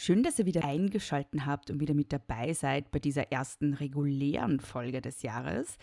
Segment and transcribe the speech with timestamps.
[0.00, 4.60] Schön, dass ihr wieder eingeschaltet habt und wieder mit dabei seid bei dieser ersten regulären
[4.60, 5.76] Folge des Jahres.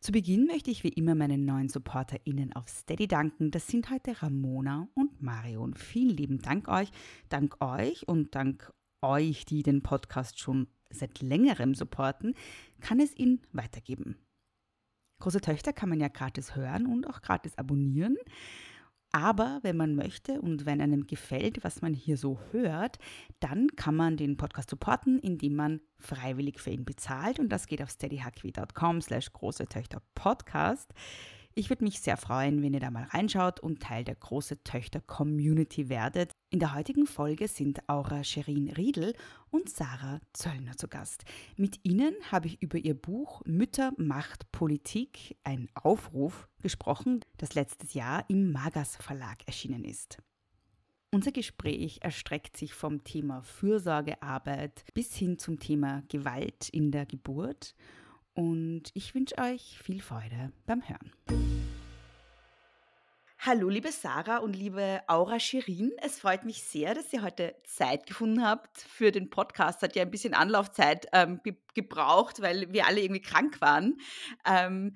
[0.00, 3.52] Zu Beginn möchte ich wie immer meinen neuen SupporterInnen auf Steady danken.
[3.52, 5.74] Das sind heute Ramona und Marion.
[5.74, 6.90] Vielen lieben Dank euch.
[7.28, 8.72] Dank euch und dank
[9.02, 12.34] euch, die den Podcast schon seit längerem supporten,
[12.80, 14.16] kann es ihn weitergeben.
[15.20, 18.16] Große Töchter kann man ja gratis hören und auch gratis abonnieren.
[19.12, 22.98] Aber wenn man möchte und wenn einem gefällt, was man hier so hört,
[23.40, 27.40] dann kann man den Podcast supporten, indem man freiwillig für ihn bezahlt.
[27.40, 30.92] Und das geht auf steadyhq.com slash große Töchter Podcast.
[31.54, 35.00] Ich würde mich sehr freuen, wenn ihr da mal reinschaut und Teil der große Töchter
[35.00, 36.30] Community werdet.
[36.50, 39.14] In der heutigen Folge sind Aura Sherin Riedel
[39.50, 41.24] und Sarah Zöllner zu Gast.
[41.56, 47.94] Mit ihnen habe ich über ihr Buch Mütter, Macht, Politik, ein Aufruf gesprochen, das letztes
[47.94, 50.18] Jahr im Magas Verlag erschienen ist.
[51.10, 57.74] Unser Gespräch erstreckt sich vom Thema Fürsorgearbeit bis hin zum Thema Gewalt in der Geburt
[58.40, 61.12] und ich wünsche euch viel Freude beim Hören.
[63.38, 65.92] Hallo, liebe Sarah und liebe Aura Shirin.
[66.00, 69.82] Es freut mich sehr, dass ihr heute Zeit gefunden habt für den Podcast.
[69.82, 73.98] Hat ja ein bisschen Anlaufzeit ähm, ge gebraucht, weil wir alle irgendwie krank waren.
[74.46, 74.94] Ähm,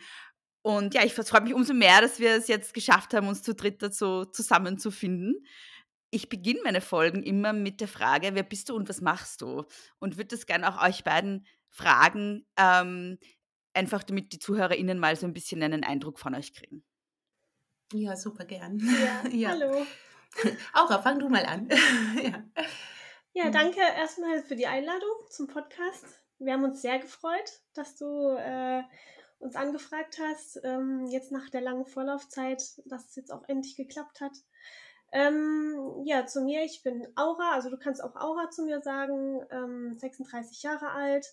[0.63, 3.55] und ja, ich freue mich umso mehr, dass wir es jetzt geschafft haben, uns zu
[3.55, 5.45] dritt dazu zusammenzufinden.
[6.11, 9.65] Ich beginne meine Folgen immer mit der Frage, wer bist du und was machst du?
[9.99, 13.19] Und würde das gerne auch euch beiden fragen, ähm,
[13.75, 16.85] einfach damit die ZuhörerInnen mal so ein bisschen einen Eindruck von euch kriegen.
[17.93, 18.79] Ja, super gern.
[18.79, 19.49] Ja, ja.
[19.51, 19.87] hallo.
[20.73, 21.69] Aura, fang du mal an.
[22.23, 22.43] ja.
[23.33, 23.53] ja, mhm.
[23.53, 26.05] danke erstmal für die Einladung zum Podcast.
[26.39, 28.83] Wir haben uns sehr gefreut, dass du äh,
[29.39, 34.21] uns angefragt hast, ähm, jetzt nach der langen Vorlaufzeit, dass es jetzt auch endlich geklappt
[34.21, 34.33] hat.
[35.13, 39.41] Ähm, ja, zu mir, ich bin Aura, also du kannst auch Aura zu mir sagen,
[39.51, 41.27] ähm, 36 Jahre alt,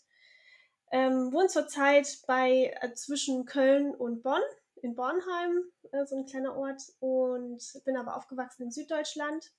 [0.92, 4.42] ähm, wohne zurzeit bei äh, zwischen Köln und Bonn,
[4.82, 9.52] in Bornheim, äh, so ein kleiner Ort, und bin aber aufgewachsen in Süddeutschland.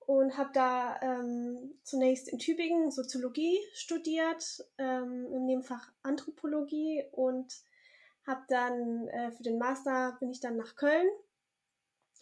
[0.00, 7.54] Und habe da ähm, zunächst in Tübingen Soziologie studiert, ähm, im Nebenfach Anthropologie und
[8.26, 11.06] habe dann äh, für den Master bin ich dann nach Köln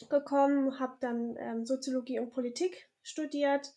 [0.08, 3.74] gekommen, habe dann ähm, Soziologie und Politik studiert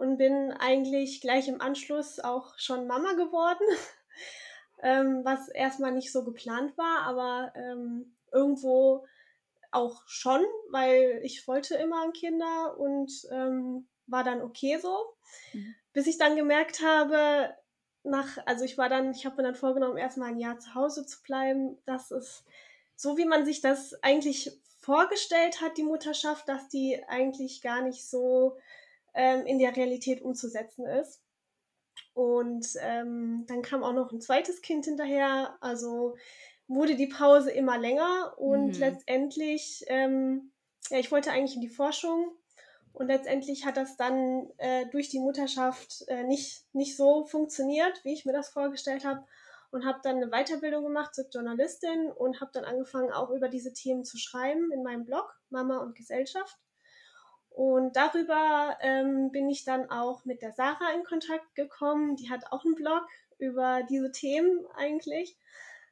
[0.00, 3.66] und bin eigentlich gleich im Anschluss auch schon Mama geworden,
[4.82, 9.04] ähm, was erstmal nicht so geplant war, aber ähm, irgendwo
[9.72, 14.96] auch schon, weil ich wollte immer Kinder und ähm, war dann okay so,
[15.52, 15.74] mhm.
[15.92, 17.54] bis ich dann gemerkt habe,
[18.02, 21.04] nach, also ich war dann, ich habe mir dann vorgenommen, erstmal ein Jahr zu Hause
[21.04, 21.76] zu bleiben.
[21.84, 22.44] Das ist
[22.96, 28.08] so, wie man sich das eigentlich vorgestellt hat, die Mutterschaft, dass die eigentlich gar nicht
[28.08, 28.56] so
[29.14, 31.22] ähm, in der Realität umzusetzen ist.
[32.14, 35.56] Und ähm, dann kam auch noch ein zweites Kind hinterher.
[35.60, 36.16] Also
[36.68, 38.78] wurde die Pause immer länger und mhm.
[38.78, 40.52] letztendlich, ähm,
[40.88, 42.32] ja, ich wollte eigentlich in die Forschung
[42.92, 48.12] und letztendlich hat das dann äh, durch die Mutterschaft äh, nicht, nicht so funktioniert, wie
[48.12, 49.24] ich mir das vorgestellt habe
[49.70, 53.72] und habe dann eine Weiterbildung gemacht zur Journalistin und habe dann angefangen, auch über diese
[53.72, 56.56] Themen zu schreiben in meinem Blog Mama und Gesellschaft.
[57.60, 62.16] Und darüber ähm, bin ich dann auch mit der Sarah in Kontakt gekommen.
[62.16, 65.36] Die hat auch einen Blog über diese Themen eigentlich.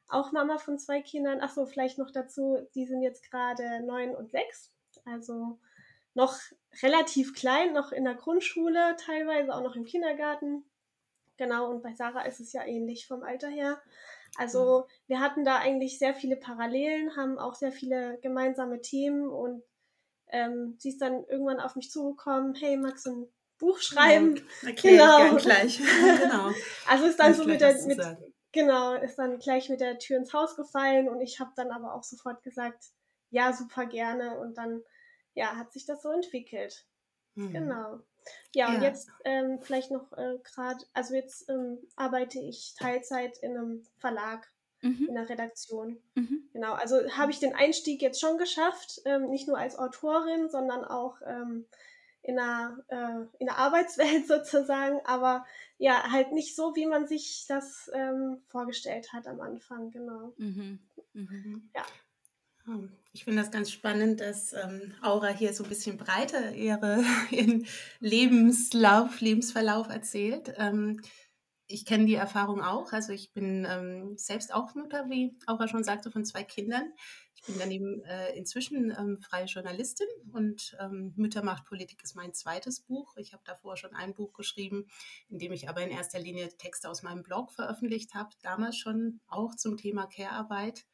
[0.09, 1.43] Auch Mama von zwei Kindern.
[1.43, 4.73] Achso, vielleicht noch dazu, die sind jetzt gerade neun und sechs.
[5.05, 5.59] Also
[6.15, 6.39] noch
[6.83, 10.65] relativ klein, noch in der Grundschule, teilweise auch noch im Kindergarten.
[11.37, 13.79] Genau, und bei Sarah ist es ja ähnlich vom Alter her.
[14.39, 19.63] Also wir hatten da eigentlich sehr viele Parallelen, haben auch sehr viele gemeinsame Themen und
[20.31, 23.29] ähm, sie ist dann irgendwann auf mich zugekommen, hey, magst du ein
[23.59, 24.41] Buch schreiben?
[24.63, 25.37] Okay, genau.
[25.37, 25.79] gleich.
[26.23, 26.53] genau.
[26.87, 28.01] Also ist dann so mit der, mit,
[28.53, 31.95] genau, ist dann gleich mit der Tür ins Haus gefallen und ich habe dann aber
[31.95, 32.85] auch sofort gesagt,
[33.31, 34.83] ja, super gerne und dann,
[35.35, 36.87] ja, hat sich das so entwickelt.
[37.35, 37.53] Mhm.
[37.53, 38.01] Genau.
[38.55, 43.39] Ja, ja, und jetzt ähm, vielleicht noch äh, gerade, also jetzt ähm, arbeite ich Teilzeit
[43.39, 44.51] in einem Verlag,
[44.83, 45.07] mhm.
[45.09, 45.99] in der Redaktion.
[46.15, 46.49] Mhm.
[46.53, 50.85] Genau, also habe ich den Einstieg jetzt schon geschafft, ähm, nicht nur als Autorin, sondern
[50.85, 51.67] auch ähm,
[52.23, 55.47] in der, äh, in der Arbeitswelt sozusagen, aber
[55.79, 60.35] ja, halt nicht so, wie man sich das ähm, vorgestellt hat am Anfang, genau.
[60.37, 60.81] Mhm.
[61.13, 61.71] Mhm.
[61.75, 61.85] Ja.
[63.15, 67.67] Ich finde das ganz spannend, dass ähm, Aura hier so ein bisschen breiter ihre, ihren
[68.01, 70.53] Lebenslauf, Lebensverlauf erzählt.
[70.59, 71.01] Ähm,
[71.69, 72.93] ich kenne die Erfahrung auch.
[72.93, 76.93] Also ich bin ähm, selbst auch Mutter, wie Aura schon sagte, von zwei Kindern.
[77.35, 82.33] Ich bin daneben äh, inzwischen ähm, freie Journalistin und ähm, Mütter macht Politik ist mein
[82.33, 83.17] zweites Buch.
[83.19, 84.87] Ich habe davor schon ein Buch geschrieben,
[85.29, 89.21] in dem ich aber in erster Linie Texte aus meinem Blog veröffentlicht habe, damals schon
[89.29, 90.87] auch zum Thema Care-Arbeit,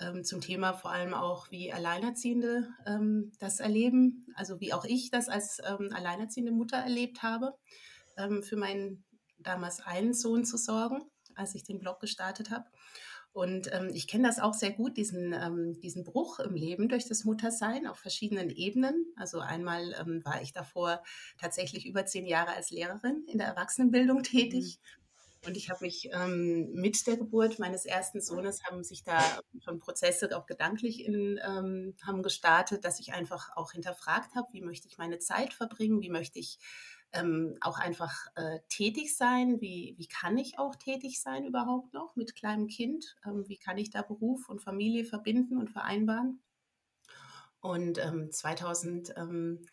[0.00, 5.10] ähm, zum Thema vor allem auch, wie Alleinerziehende ähm, das erleben, also wie auch ich
[5.10, 7.54] das als ähm, alleinerziehende Mutter erlebt habe,
[8.16, 9.04] ähm, für meinen
[9.38, 11.02] damals einen Sohn zu sorgen,
[11.34, 12.66] als ich den Blog gestartet habe.
[13.32, 17.06] Und ähm, ich kenne das auch sehr gut, diesen, ähm, diesen Bruch im Leben durch
[17.06, 19.06] das Muttersein auf verschiedenen Ebenen.
[19.16, 21.02] Also einmal ähm, war ich davor
[21.38, 24.80] tatsächlich über zehn Jahre als Lehrerin in der Erwachsenenbildung tätig.
[24.80, 24.98] Mhm.
[25.46, 29.20] Und ich habe mich ähm, mit der Geburt meines ersten Sohnes haben sich da
[29.62, 34.62] schon Prozesse auch gedanklich in, ähm, haben gestartet, dass ich einfach auch hinterfragt habe, wie
[34.62, 36.58] möchte ich meine Zeit verbringen, wie möchte ich
[37.12, 39.60] ähm, auch einfach äh, tätig sein.
[39.60, 43.16] Wie, wie kann ich auch tätig sein überhaupt noch mit kleinem Kind?
[43.24, 46.40] Ähm, wie kann ich da Beruf und Familie verbinden und vereinbaren?
[47.60, 49.64] Und ähm, 2020 ähm,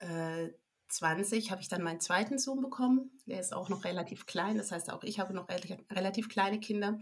[0.00, 3.10] äh, habe ich dann meinen zweiten Sohn bekommen.
[3.26, 4.56] Der ist auch noch relativ klein.
[4.56, 6.98] Das heißt, auch ich habe noch relativ, relativ kleine Kinder.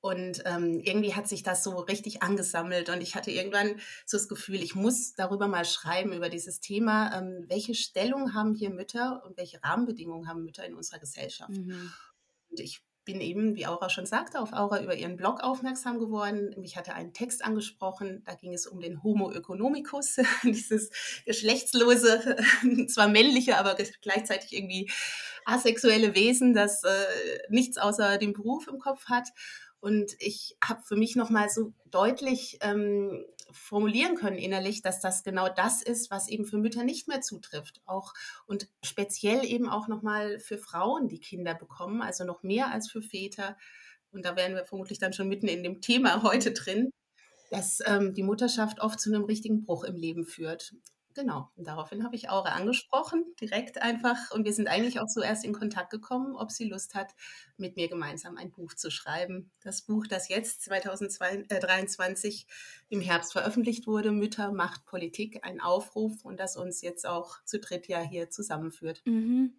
[0.00, 4.28] Und ähm, irgendwie hat sich das so richtig angesammelt und ich hatte irgendwann so das
[4.28, 9.22] Gefühl, ich muss darüber mal schreiben, über dieses Thema, ähm, welche Stellung haben hier Mütter
[9.24, 11.50] und welche Rahmenbedingungen haben Mütter in unserer Gesellschaft.
[11.50, 11.92] Mhm.
[12.50, 16.54] Und ich bin eben, wie Aura schon sagte, auf Aura über ihren Blog aufmerksam geworden.
[16.58, 20.90] Mich hatte einen Text angesprochen, da ging es um den Homo economicus, dieses
[21.24, 22.36] geschlechtslose,
[22.88, 24.90] zwar männliche, aber gleichzeitig irgendwie
[25.44, 26.88] asexuelle Wesen, das äh,
[27.48, 29.28] nichts außer dem Beruf im Kopf hat.
[29.80, 35.48] Und ich habe für mich nochmal so deutlich ähm, formulieren können innerlich, dass das genau
[35.48, 37.80] das ist, was eben für Mütter nicht mehr zutrifft.
[37.86, 38.12] Auch
[38.46, 43.02] und speziell eben auch nochmal für Frauen, die Kinder bekommen, also noch mehr als für
[43.02, 43.56] Väter.
[44.10, 46.90] Und da wären wir vermutlich dann schon mitten in dem Thema heute drin,
[47.50, 50.74] dass ähm, die Mutterschaft oft zu einem richtigen Bruch im Leben führt.
[51.16, 54.30] Genau, und daraufhin habe ich Aure angesprochen, direkt einfach.
[54.32, 57.14] Und wir sind eigentlich auch so erst in Kontakt gekommen, ob sie Lust hat,
[57.56, 59.50] mit mir gemeinsam ein Buch zu schreiben.
[59.62, 62.46] Das Buch, das jetzt 2023
[62.90, 67.60] im Herbst veröffentlicht wurde, Mütter macht Politik, ein Aufruf und das uns jetzt auch zu
[67.60, 69.00] dritt ja hier zusammenführt.
[69.06, 69.54] Mhm.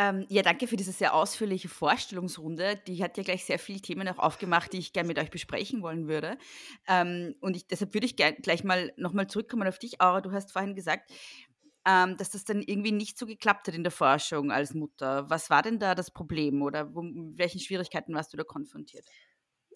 [0.00, 2.76] Ähm, ja, danke für diese sehr ausführliche Vorstellungsrunde.
[2.86, 5.82] Die hat ja gleich sehr viele Themen auch aufgemacht, die ich gerne mit euch besprechen
[5.82, 6.38] wollen würde.
[6.86, 10.20] Ähm, und ich, deshalb würde ich gleich mal nochmal zurückkommen auf dich, Aura.
[10.20, 11.10] Du hast vorhin gesagt,
[11.84, 15.28] ähm, dass das dann irgendwie nicht so geklappt hat in der Forschung als Mutter.
[15.30, 19.04] Was war denn da das Problem oder wo, mit welchen Schwierigkeiten warst du da konfrontiert?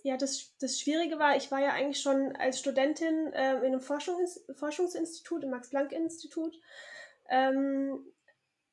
[0.05, 3.81] Ja, das, das Schwierige war, ich war ja eigentlich schon als Studentin äh, in einem
[3.81, 6.55] Forschungs Forschungsinstitut, im Max-Planck-Institut.
[7.29, 8.05] Ähm,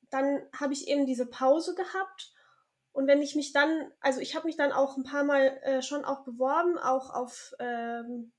[0.10, 2.34] dann habe ich eben diese Pause gehabt.
[2.92, 5.82] Und wenn ich mich dann, also ich habe mich dann auch ein paar Mal äh,
[5.82, 8.32] schon auch beworben, auch auf ähm,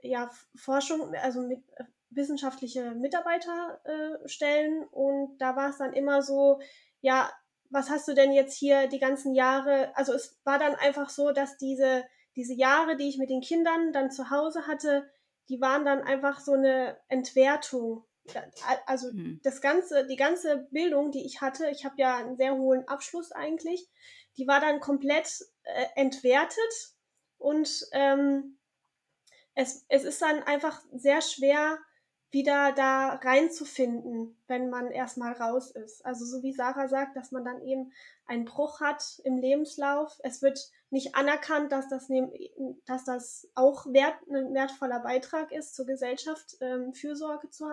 [0.00, 4.82] ja, Forschung, also mit, äh, wissenschaftliche Mitarbeiterstellen.
[4.82, 6.60] Äh, und da war es dann immer so,
[7.00, 7.30] ja,
[7.70, 9.96] was hast du denn jetzt hier die ganzen Jahre?
[9.96, 12.04] Also es war dann einfach so, dass diese,
[12.36, 15.10] diese Jahre, die ich mit den Kindern dann zu Hause hatte,
[15.48, 18.04] die waren dann einfach so eine Entwertung
[18.86, 19.40] also hm.
[19.42, 23.32] das ganze, die ganze Bildung, die ich hatte, ich habe ja einen sehr hohen Abschluss
[23.32, 23.88] eigentlich,
[24.36, 25.28] die war dann komplett
[25.64, 26.94] äh, entwertet
[27.38, 28.58] und ähm,
[29.54, 31.78] es, es ist dann einfach sehr schwer,
[32.34, 36.04] wieder da reinzufinden, wenn man erstmal raus ist.
[36.04, 37.92] Also so wie Sarah sagt, dass man dann eben
[38.26, 40.18] einen Bruch hat im Lebenslauf.
[40.24, 40.58] Es wird
[40.90, 42.08] nicht anerkannt, dass das,
[42.86, 47.66] dass das auch wert, ein wertvoller Beitrag ist zur Gesellschaft, ähm, Fürsorge zu,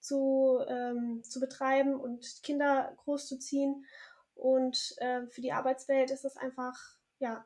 [0.00, 3.84] zu, ähm, zu betreiben und Kinder großzuziehen.
[4.34, 6.76] Und äh, für die Arbeitswelt ist das einfach
[7.18, 7.44] ja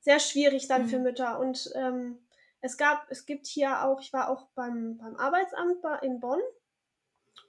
[0.00, 0.88] sehr schwierig dann mhm.
[0.88, 1.38] für Mütter.
[1.38, 2.26] Und ähm,
[2.60, 6.40] es gab, es gibt hier auch, ich war auch beim, beim Arbeitsamt in Bonn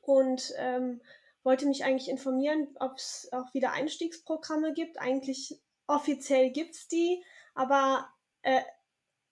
[0.02, 1.02] und ähm,
[1.44, 5.00] wollte mich eigentlich informieren, ob es auch wieder Einstiegsprogramme gibt.
[5.00, 7.24] Eigentlich offiziell gibt es die,
[7.56, 8.10] aber
[8.42, 8.62] äh,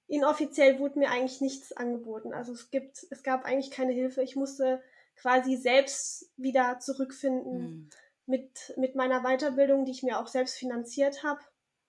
[0.08, 2.34] inoffiziell wurde mir eigentlich nichts angeboten.
[2.34, 4.22] Also es gibt, es gab eigentlich keine Hilfe.
[4.22, 4.82] Ich musste
[5.16, 7.90] quasi selbst wieder zurückfinden mhm.
[8.26, 11.42] mit, mit meiner Weiterbildung, die ich mir auch selbst finanziert habe.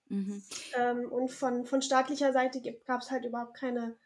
[0.09, 0.43] Mhm.
[0.77, 3.97] Ähm, und von, von staatlicher Seite gab es halt überhaupt keine,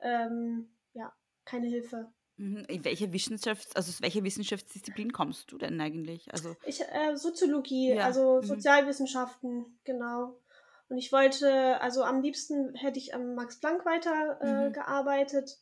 [0.00, 1.12] ähm, ja,
[1.44, 2.12] keine Hilfe.
[2.36, 2.64] Mhm.
[2.68, 6.32] In welche Wissenschafts-, also aus welcher Wissenschaftsdisziplin kommst du denn eigentlich?
[6.32, 8.04] Also ich, äh, Soziologie, ja.
[8.04, 8.46] also mhm.
[8.46, 10.40] Sozialwissenschaften, genau.
[10.88, 14.72] Und ich wollte, also am liebsten hätte ich am Max Planck weiter äh, mhm.
[14.72, 15.58] gearbeitet.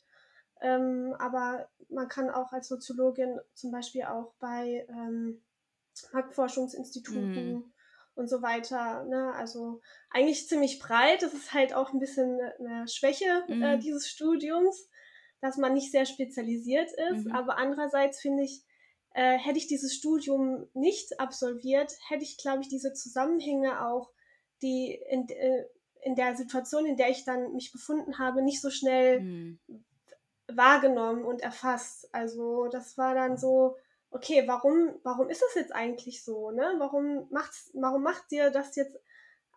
[0.63, 5.43] Ähm, aber man kann auch als Soziologin zum Beispiel auch bei ähm,
[6.13, 7.73] Marktforschungsinstituten mhm.
[8.15, 9.05] und so weiter.
[9.05, 9.33] Ne?
[9.35, 11.23] Also eigentlich ziemlich breit.
[11.23, 13.63] Das ist halt auch ein bisschen eine Schwäche äh, mhm.
[13.63, 14.89] äh, dieses Studiums,
[15.41, 17.27] dass man nicht sehr spezialisiert ist.
[17.27, 17.33] Mhm.
[17.33, 18.63] Aber andererseits finde ich,
[19.15, 24.11] äh, hätte ich dieses Studium nicht absolviert, hätte ich, glaube ich, diese Zusammenhänge auch
[24.63, 25.65] die in, äh,
[26.05, 29.61] in der Situation, in der ich dann mich befunden habe, nicht so schnell mhm.
[30.57, 32.13] Wahrgenommen und erfasst.
[32.15, 33.77] Also das war dann so,
[34.11, 36.51] okay, warum, warum ist das jetzt eigentlich so?
[36.51, 36.75] Ne?
[36.79, 38.97] Warum, macht's, warum macht dir das jetzt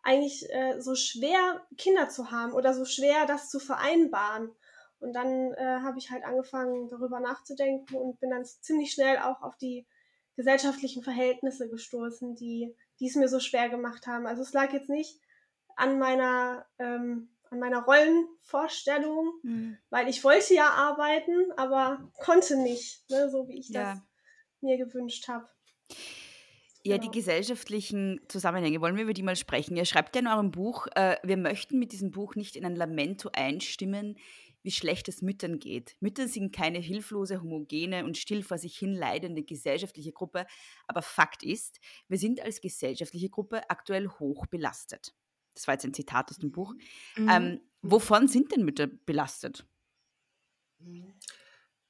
[0.03, 4.51] eigentlich äh, so schwer, Kinder zu haben oder so schwer, das zu vereinbaren?
[4.99, 9.41] Und dann äh, habe ich halt angefangen, darüber nachzudenken und bin dann ziemlich schnell auch
[9.41, 9.85] auf die
[10.35, 14.25] gesellschaftlichen Verhältnisse gestoßen, die die es mir so schwer gemacht haben.
[14.25, 15.19] Also es lag jetzt nicht
[15.75, 19.77] an meiner, ähm, an meiner Rollenvorstellung, mhm.
[19.89, 23.93] weil ich wollte ja arbeiten, aber konnte nicht, ne, so wie ich ja.
[23.93, 24.01] das
[24.61, 25.47] mir gewünscht habe.
[26.83, 27.09] Ja, genau.
[27.09, 29.75] die gesellschaftlichen Zusammenhänge, wollen wir über die mal sprechen.
[29.75, 32.75] Ihr schreibt ja in eurem Buch, äh, wir möchten mit diesem Buch nicht in ein
[32.75, 34.17] Lamento einstimmen,
[34.61, 35.95] wie schlecht es Müttern geht.
[35.99, 40.45] Mütter sind keine hilflose, homogene und still vor sich hin leidende gesellschaftliche Gruppe,
[40.87, 45.13] aber Fakt ist, wir sind als gesellschaftliche Gruppe aktuell hoch belastet.
[45.55, 46.73] Das war jetzt ein Zitat aus dem Buch.
[47.15, 47.29] Mhm.
[47.29, 49.65] Ähm, wovon sind denn Mütter belastet?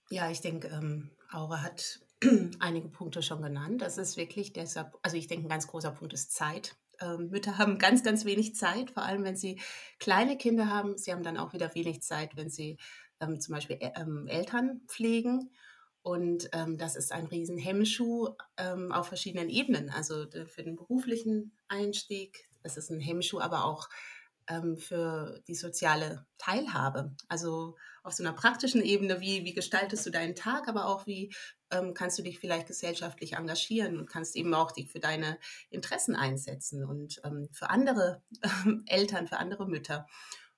[0.09, 1.99] Ja, ich denke, ähm, Aura hat
[2.59, 3.81] einige Punkte schon genannt.
[3.81, 6.75] Das ist wirklich deshalb, also ich denke, ein ganz großer Punkt ist Zeit.
[7.01, 9.59] Ähm, Mütter haben ganz, ganz wenig Zeit, vor allem wenn sie
[9.99, 10.97] kleine Kinder haben.
[10.97, 12.77] Sie haben dann auch wieder wenig Zeit, wenn sie
[13.19, 15.51] ähm, zum Beispiel ähm, Eltern pflegen.
[16.01, 19.89] Und ähm, das ist ein riesen Hemmschuh ähm, auf verschiedenen Ebenen.
[19.89, 23.89] Also für den beruflichen Einstieg, es ist ein Hemmschuh, aber auch
[24.47, 27.15] ähm, für die soziale Teilhabe.
[27.27, 31.33] Also auf so einer praktischen Ebene, wie, wie gestaltest du deinen Tag, aber auch wie
[31.71, 36.15] ähm, kannst du dich vielleicht gesellschaftlich engagieren und kannst eben auch dich für deine Interessen
[36.15, 38.21] einsetzen und ähm, für andere
[38.85, 40.07] Eltern, für andere Mütter.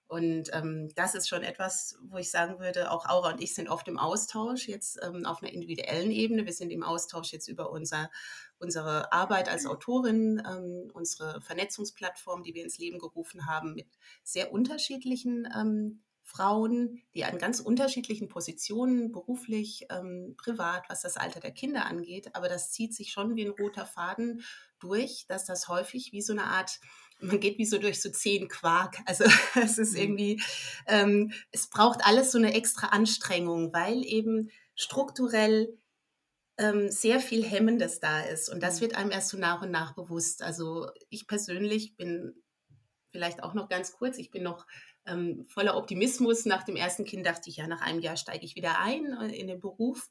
[0.07, 3.67] Und ähm, das ist schon etwas, wo ich sagen würde, auch Aura und ich sind
[3.67, 6.45] oft im Austausch jetzt ähm, auf einer individuellen Ebene.
[6.45, 8.09] Wir sind im Austausch jetzt über unser,
[8.57, 13.87] unsere Arbeit als Autorin, ähm, unsere Vernetzungsplattform, die wir ins Leben gerufen haben, mit
[14.23, 21.39] sehr unterschiedlichen ähm, Frauen, die an ganz unterschiedlichen Positionen, beruflich, ähm, privat, was das Alter
[21.39, 22.35] der Kinder angeht.
[22.35, 24.43] Aber das zieht sich schon wie ein roter Faden
[24.79, 26.81] durch, dass das häufig wie so eine Art,
[27.19, 28.97] man geht wie so durch so zehn Quark.
[29.05, 29.99] Also es ist mhm.
[29.99, 30.41] irgendwie,
[30.87, 35.77] ähm, es braucht alles so eine extra Anstrengung, weil eben strukturell
[36.57, 38.49] ähm, sehr viel Hemmendes da ist.
[38.49, 38.81] Und das mhm.
[38.81, 40.41] wird einem erst so nach und nach bewusst.
[40.43, 42.35] Also ich persönlich bin
[43.11, 44.65] vielleicht auch noch ganz kurz, ich bin noch
[45.05, 46.45] ähm, voller Optimismus.
[46.45, 49.35] Nach dem ersten Kind dachte ich, ja, nach einem Jahr steige ich wieder ein äh,
[49.35, 50.09] in den Beruf.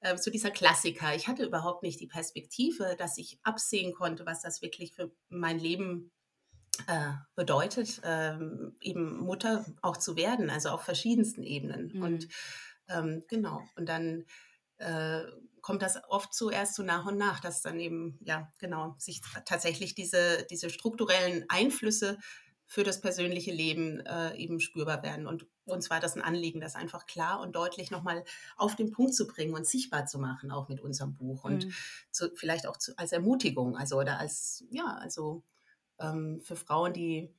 [0.00, 1.14] Äh, so dieser Klassiker.
[1.14, 5.58] Ich hatte überhaupt nicht die Perspektive, dass ich absehen konnte, was das wirklich für mein
[5.58, 6.12] Leben
[6.86, 11.92] äh, bedeutet, ähm, eben Mutter auch zu werden, also auf verschiedensten Ebenen.
[11.94, 12.02] Mhm.
[12.02, 12.28] Und
[12.88, 14.24] ähm, genau, und dann
[14.78, 15.22] äh,
[15.60, 19.22] kommt das oft so erst so nach und nach, dass dann eben, ja, genau, sich
[19.46, 22.18] tatsächlich diese, diese strukturellen Einflüsse
[22.66, 25.26] für das persönliche Leben äh, eben spürbar werden.
[25.26, 28.24] Und uns war das ein Anliegen, das einfach klar und deutlich nochmal
[28.56, 31.44] auf den Punkt zu bringen und sichtbar zu machen, auch mit unserem Buch.
[31.44, 31.74] Und mhm.
[32.10, 35.44] zu, vielleicht auch zu, als Ermutigung, also oder als, ja, also
[36.00, 37.34] ähm, für Frauen, die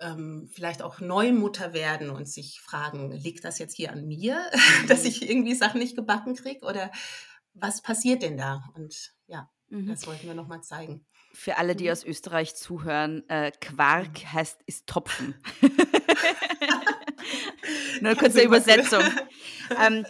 [0.00, 4.38] ähm, vielleicht auch Neumutter werden und sich fragen, liegt das jetzt hier an mir,
[4.82, 4.86] mhm.
[4.88, 6.64] dass ich irgendwie Sachen nicht gebacken kriege?
[6.64, 6.90] Oder
[7.54, 8.64] was passiert denn da?
[8.74, 9.88] Und ja, mhm.
[9.88, 11.06] das wollten wir nochmal zeigen.
[11.32, 11.90] Für alle, die mhm.
[11.92, 14.32] aus Österreich zuhören, äh, Quark mhm.
[14.32, 15.34] heißt ist Topfen.
[18.00, 19.02] Nur eine kurze Übersetzung.
[19.80, 20.08] ähm, äh,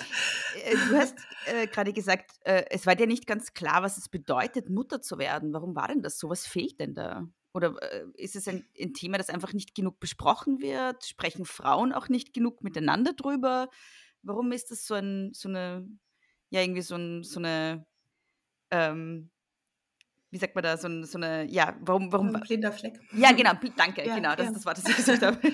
[0.73, 1.17] du hast
[1.47, 5.19] äh, gerade gesagt, äh, es war dir nicht ganz klar, was es bedeutet, Mutter zu
[5.19, 5.53] werden.
[5.53, 6.31] Warum war denn das so?
[6.31, 7.27] Was fehlt denn da?
[7.53, 11.05] Oder äh, ist es ein, ein, Thema, das einfach nicht genug besprochen wird?
[11.05, 13.69] Sprechen Frauen auch nicht genug miteinander drüber?
[14.23, 15.87] Warum ist das so, ein, so eine,
[16.51, 17.87] ja, irgendwie so, ein, so eine
[18.71, 19.31] ähm,
[20.35, 22.35] wie sagt man da, so, so eine, ja, warum, warum.
[22.35, 22.99] Ein blinder Fleck.
[23.17, 24.51] Ja, genau, danke, Ja, genau, das ja.
[24.51, 25.39] ist das Wort, das ich gesucht habe.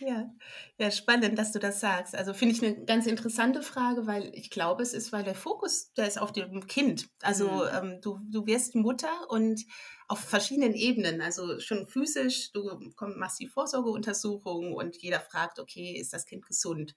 [0.00, 0.28] Ja,
[0.76, 2.16] ja, spannend, dass du das sagst.
[2.16, 5.92] Also finde ich eine ganz interessante Frage, weil ich glaube, es ist, weil der Fokus,
[5.94, 7.06] der ist auf dem Kind.
[7.22, 7.68] Also Mhm.
[7.92, 9.64] ähm, du, du wirst Mutter und
[10.08, 15.92] auf verschiedenen Ebenen, also schon physisch, du komm, machst die Vorsorgeuntersuchung und jeder fragt, okay,
[15.98, 16.94] ist das Kind gesund?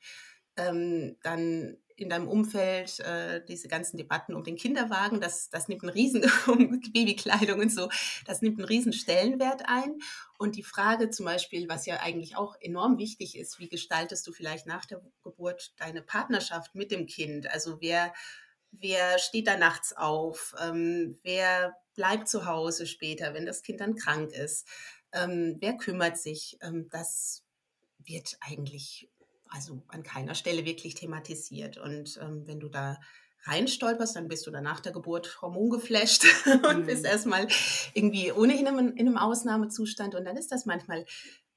[0.58, 5.82] Ähm, dann in deinem Umfeld äh, diese ganzen Debatten um den Kinderwagen, das, das nimmt
[5.82, 7.90] einen riesen, um Babykleidung und so,
[8.26, 9.98] das nimmt einen riesen Stellenwert ein.
[10.38, 14.32] Und die Frage zum Beispiel, was ja eigentlich auch enorm wichtig ist, wie gestaltest du
[14.32, 17.52] vielleicht nach der Geburt deine Partnerschaft mit dem Kind?
[17.52, 18.14] Also wer,
[18.72, 20.54] wer steht da nachts auf?
[20.62, 24.68] Ähm, wer bleibt zu Hause später, wenn das Kind dann krank ist?
[25.14, 26.60] Ähm, wer kümmert sich?
[26.62, 27.44] Ähm, das
[27.98, 29.10] wird eigentlich
[29.50, 31.78] also an keiner Stelle wirklich thematisiert.
[31.78, 32.98] Und ähm, wenn du da
[33.44, 36.26] reinstolperst, dann bist du dann nach der Geburt hormongeflasht
[36.70, 37.06] und bist Mhm.
[37.06, 37.48] erstmal
[37.94, 40.16] irgendwie ohnehin in einem, in einem Ausnahmezustand.
[40.16, 41.06] Und dann ist das manchmal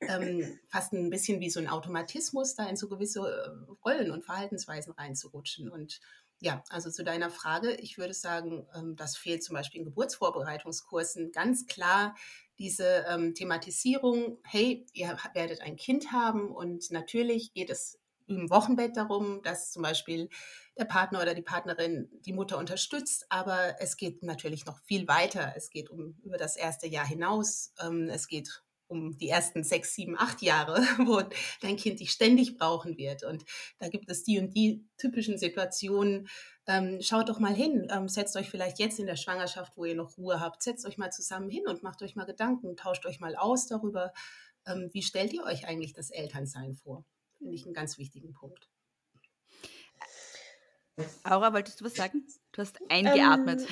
[0.07, 4.25] ähm, fast ein bisschen wie so ein Automatismus, da in so gewisse äh, Rollen und
[4.25, 5.69] Verhaltensweisen reinzurutschen.
[5.71, 6.01] Und
[6.41, 11.33] ja, also zu deiner Frage, ich würde sagen, ähm, das fehlt zum Beispiel in Geburtsvorbereitungskursen
[11.33, 12.15] ganz klar
[12.61, 18.99] diese ähm, Thematisierung, hey, ihr werdet ein Kind haben und natürlich geht es im Wochenbett
[18.99, 20.29] darum, dass zum Beispiel
[20.79, 25.55] der Partner oder die Partnerin die Mutter unterstützt, aber es geht natürlich noch viel weiter.
[25.57, 27.73] Es geht um über das erste Jahr hinaus.
[27.83, 31.23] Ähm, es geht um die ersten sechs, sieben, acht Jahre, wo
[31.61, 33.25] dein Kind dich ständig brauchen wird.
[33.25, 33.45] Und
[33.79, 36.29] da gibt es die und die typischen Situationen.
[36.67, 39.95] Ähm, schaut doch mal hin, ähm, setzt euch vielleicht jetzt in der Schwangerschaft, wo ihr
[39.95, 43.19] noch Ruhe habt, setzt euch mal zusammen hin und macht euch mal Gedanken, tauscht euch
[43.19, 44.13] mal aus darüber,
[44.67, 47.05] ähm, wie stellt ihr euch eigentlich das Elternsein vor?
[47.39, 48.69] Finde ich einen ganz wichtigen Punkt.
[51.25, 52.27] Aura, wolltest du was sagen?
[52.53, 53.67] Du hast eingeatmet.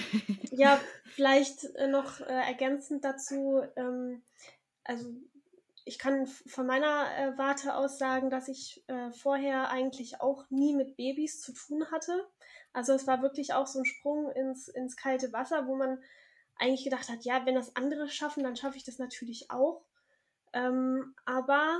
[0.50, 4.22] Ja, vielleicht äh, noch äh, ergänzend dazu, ähm,
[4.88, 5.06] also
[5.84, 10.74] ich kann von meiner äh, Warte aus sagen, dass ich äh, vorher eigentlich auch nie
[10.74, 12.26] mit Babys zu tun hatte.
[12.72, 16.02] Also es war wirklich auch so ein Sprung ins, ins kalte Wasser, wo man
[16.56, 19.82] eigentlich gedacht hat, ja, wenn das andere schaffen, dann schaffe ich das natürlich auch.
[20.52, 21.78] Ähm, aber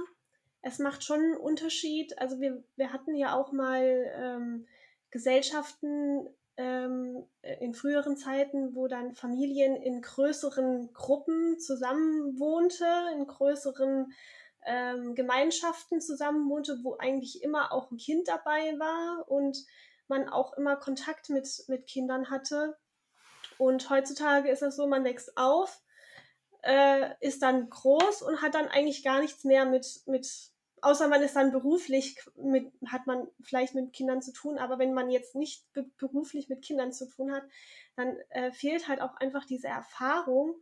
[0.62, 2.18] es macht schon einen Unterschied.
[2.18, 4.66] Also wir, wir hatten ja auch mal ähm,
[5.10, 7.24] Gesellschaften ähm,
[7.60, 14.12] in früheren Zeiten, wo dann Familien in größeren Gruppen zusammenwohnte, in größeren
[14.66, 19.56] ähm, Gemeinschaften zusammenwohnte, wo eigentlich immer auch ein Kind dabei war und
[20.08, 22.76] man auch immer Kontakt mit, mit Kindern hatte.
[23.56, 25.80] Und heutzutage ist es so, man wächst auf,
[26.62, 30.28] äh, ist dann groß und hat dann eigentlich gar nichts mehr mit, mit
[30.82, 34.94] außer man ist dann beruflich, mit, hat man vielleicht mit Kindern zu tun, aber wenn
[34.94, 37.44] man jetzt nicht be beruflich mit Kindern zu tun hat,
[37.96, 40.56] dann äh, fehlt halt auch einfach diese Erfahrung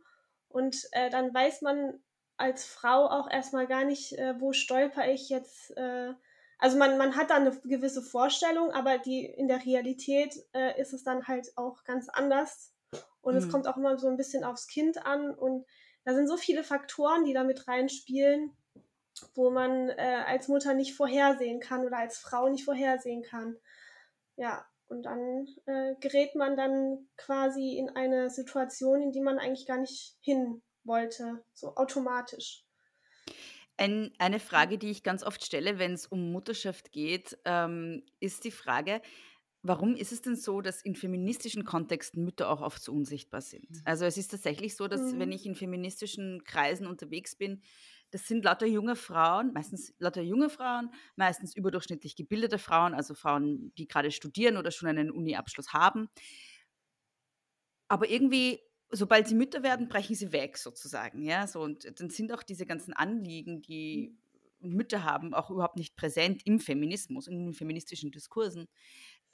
[0.49, 2.01] und äh, dann weiß man
[2.37, 5.75] als Frau auch erstmal gar nicht, äh, wo stolper ich jetzt.
[5.77, 6.13] Äh,
[6.59, 10.93] also man, man hat dann eine gewisse Vorstellung, aber die in der Realität äh, ist
[10.93, 12.73] es dann halt auch ganz anders.
[13.21, 13.51] Und es Mhm.
[13.51, 15.31] kommt auch immer so ein bisschen aufs Kind an.
[15.35, 15.65] Und
[16.03, 18.56] da sind so viele Faktoren, die da mit reinspielen,
[19.35, 23.57] wo man äh, als Mutter nicht vorhersehen kann oder als Frau nicht vorhersehen kann.
[24.37, 29.67] Ja, und dann äh, gerät man dann quasi in eine Situation, in die man eigentlich
[29.67, 32.65] gar nicht hin wollte, so automatisch.
[33.77, 38.43] Ein, eine Frage, die ich ganz oft stelle, wenn es um Mutterschaft geht, ähm, ist
[38.43, 39.01] die Frage,
[39.61, 43.83] warum ist es denn so, dass in feministischen Kontexten Mütter auch oft so unsichtbar sind?
[43.85, 45.19] Also es ist tatsächlich so, dass Mhm.
[45.19, 47.61] wenn ich in feministischen Kreisen unterwegs bin,
[48.11, 53.73] das sind lauter junge Frauen, meistens lauter junge Frauen, meistens überdurchschnittlich gebildete Frauen, also Frauen,
[53.77, 56.09] die gerade studieren oder schon einen Uni-Abschluss haben.
[57.89, 58.59] Aber irgendwie,
[58.91, 62.65] sobald sie Mütter werden, brechen sie weg sozusagen, ja, so und dann sind auch diese
[62.65, 64.17] ganzen Anliegen, die
[64.59, 68.67] Mütter haben, auch überhaupt nicht präsent im Feminismus, in den feministischen Diskursen.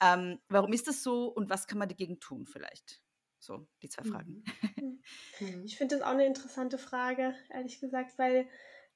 [0.00, 3.03] Ähm, warum ist das so und was kann man dagegen tun vielleicht?
[3.44, 4.42] So, die zwei Fragen.
[4.76, 5.00] Mhm.
[5.66, 8.48] Ich finde das auch eine interessante Frage, ehrlich gesagt, weil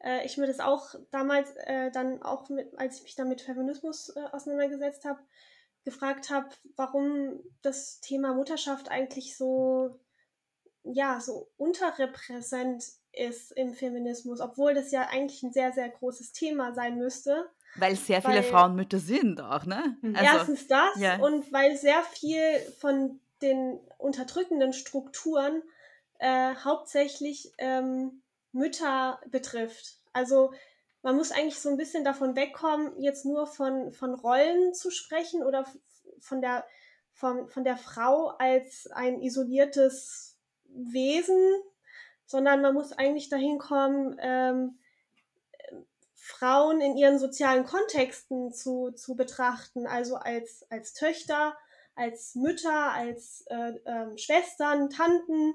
[0.03, 3.43] äh, ich mir das auch damals äh, dann auch mit, als ich mich dann mit
[3.43, 5.21] Feminismus äh, auseinandergesetzt habe,
[5.85, 10.01] gefragt habe, warum das Thema Mutterschaft eigentlich so
[10.83, 16.73] ja so unterrepräsent ist im Feminismus, obwohl das ja eigentlich ein sehr sehr großes Thema
[16.73, 17.51] sein müsste.
[17.75, 19.99] Weil sehr viele Weil- Frauen Mütter sind auch, ne?
[20.01, 20.17] Mhm.
[20.17, 21.19] Also, Erstens das ja.
[21.19, 25.63] und weil sehr viel von den unterdrückenden Strukturen
[26.19, 28.23] äh, hauptsächlich ähm,
[28.53, 30.01] Mütter betrifft.
[30.13, 30.53] Also
[31.03, 35.45] man muss eigentlich so ein bisschen davon wegkommen, jetzt nur von, von Rollen zu sprechen
[35.45, 35.65] oder
[36.21, 36.65] von der,
[37.13, 41.63] von, von der Frau als ein isoliertes Wesen,
[42.27, 44.79] sondern man muss eigentlich dahin kommen, ähm,
[46.15, 51.57] Frauen in ihren sozialen Kontexten zu, zu betrachten, also als, als Töchter,
[51.99, 55.55] als Mütter, als äh, äh, Schwestern, Tanten.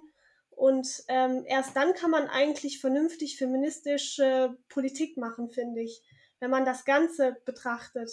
[0.50, 6.04] Und ähm, erst dann kann man eigentlich vernünftig feministische Politik machen, finde ich,
[6.40, 8.12] wenn man das Ganze betrachtet,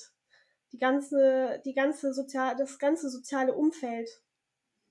[0.72, 4.08] die ganze, die ganze sozial, das ganze soziale Umfeld.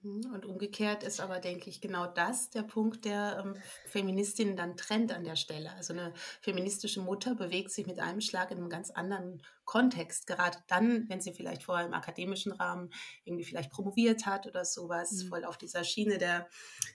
[0.02, 4.78] Mhm, und umgekehrt ist aber, denke ich, genau das der Punkt, der ähm, Feministinnen dann
[4.78, 5.74] trennt an der Stelle.
[5.74, 10.58] Also eine feministische Mutter bewegt sich mit einem Schlag in einem ganz anderen Kontext, gerade
[10.68, 12.92] dann, wenn sie vielleicht vorher im akademischen Rahmen
[13.26, 15.28] irgendwie vielleicht promoviert hat oder sowas, mhm.
[15.28, 16.48] voll auf dieser Schiene der,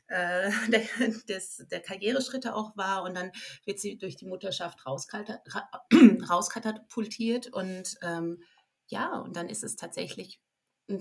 [0.07, 0.81] äh, der,
[1.29, 3.33] des, der Karriereschritte auch war und dann
[3.67, 8.43] wird sie durch die Mutterschaft rauskatapultiert und ähm,
[8.87, 10.41] ja, und dann ist es tatsächlich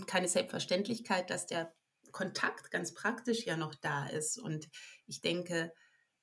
[0.06, 1.74] keine Selbstverständlichkeit, dass der
[2.14, 4.38] Kontakt ganz praktisch ja noch da ist.
[4.40, 4.70] Und
[5.06, 5.74] ich denke,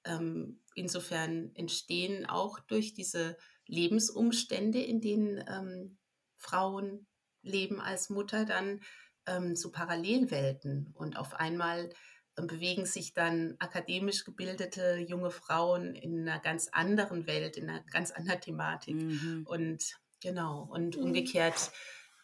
[0.04, 5.98] ähm, insofern entstehen auch durch diese Lebensumstände, in denen ähm,
[6.36, 7.06] Frauen
[7.42, 8.80] leben als Mutter, dann
[9.26, 10.94] ähm, so Parallelwelten.
[10.94, 11.90] Und auf einmal
[12.38, 17.82] ähm, bewegen sich dann akademisch gebildete junge Frauen in einer ganz anderen Welt, in einer
[17.90, 18.94] ganz anderen Thematik.
[18.94, 19.42] Mhm.
[19.46, 21.04] Und genau, und mhm.
[21.04, 21.72] umgekehrt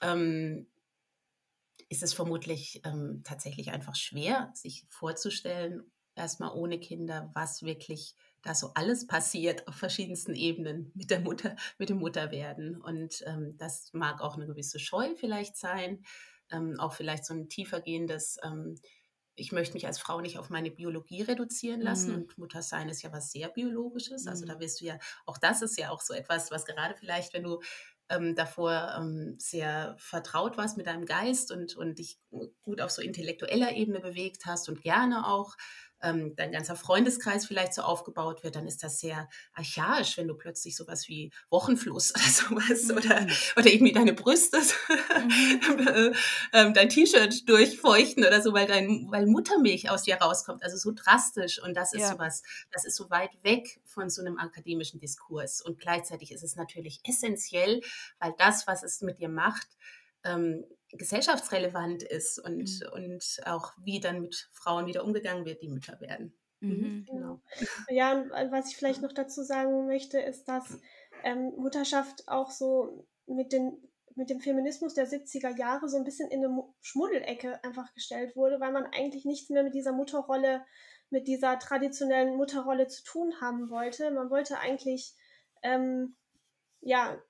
[0.00, 0.66] ähm,
[1.88, 8.54] ist es vermutlich ähm, tatsächlich einfach schwer, sich vorzustellen, erstmal ohne Kinder, was wirklich da
[8.54, 12.80] so alles passiert auf verschiedensten Ebenen mit der Mutter, mit dem Mutterwerden.
[12.80, 16.04] Und ähm, das mag auch eine gewisse Scheu vielleicht sein,
[16.50, 18.76] ähm, auch vielleicht so ein tiefergehendes, ähm,
[19.38, 22.16] ich möchte mich als Frau nicht auf meine Biologie reduzieren lassen mhm.
[22.16, 24.26] und Muttersein ist ja was sehr Biologisches.
[24.26, 24.48] Also mhm.
[24.48, 27.42] da wirst du ja, auch das ist ja auch so etwas, was gerade vielleicht, wenn
[27.42, 27.60] du
[28.08, 32.18] ähm, davor ähm, sehr vertraut warst mit deinem Geist und, und dich
[32.62, 35.56] gut auf so intellektueller Ebene bewegt hast und gerne auch
[36.02, 40.34] ähm, dein ganzer Freundeskreis vielleicht so aufgebaut wird, dann ist das sehr archaisch, wenn du
[40.34, 42.96] plötzlich sowas wie Wochenfluss oder sowas mhm.
[42.96, 46.14] oder, oder irgendwie deine Brüste, mhm.
[46.52, 50.62] ähm, dein T-Shirt durchfeuchten oder so, weil dein, weil Muttermilch aus dir rauskommt.
[50.62, 52.12] Also so drastisch und das ist ja.
[52.12, 55.62] sowas, das ist so weit weg von so einem akademischen Diskurs.
[55.62, 57.80] Und gleichzeitig ist es natürlich essentiell,
[58.18, 59.68] weil das, was es mit dir macht,
[60.24, 60.64] ähm,
[60.96, 62.92] gesellschaftsrelevant ist und, mhm.
[62.92, 66.34] und auch wie dann mit Frauen wieder umgegangen wird, die Mütter werden.
[66.60, 66.70] Mhm.
[66.70, 67.06] mhm.
[67.06, 67.40] Genau.
[67.88, 70.78] Ja, und was ich vielleicht noch dazu sagen möchte, ist, dass
[71.24, 73.76] ähm, Mutterschaft auch so mit, den,
[74.14, 78.60] mit dem Feminismus der 70er Jahre so ein bisschen in eine Schmuddelecke einfach gestellt wurde,
[78.60, 80.64] weil man eigentlich nichts mehr mit dieser Mutterrolle,
[81.10, 84.10] mit dieser traditionellen Mutterrolle zu tun haben wollte.
[84.10, 85.14] Man wollte eigentlich
[85.62, 86.16] ähm,
[86.80, 87.20] ja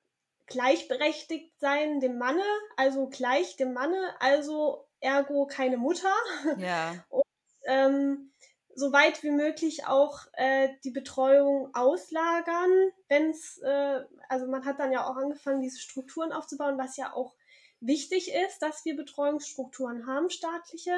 [0.47, 2.45] gleichberechtigt sein dem Manne,
[2.77, 6.15] also gleich dem Manne, also ergo keine Mutter.
[6.59, 7.05] Ja.
[7.09, 7.23] Und
[7.65, 8.33] ähm,
[8.75, 12.71] so weit wie möglich auch äh, die Betreuung auslagern,
[13.09, 17.13] wenn es, äh, also man hat dann ja auch angefangen, diese Strukturen aufzubauen, was ja
[17.13, 17.35] auch
[17.81, 20.93] wichtig ist, dass wir Betreuungsstrukturen haben, staatliche.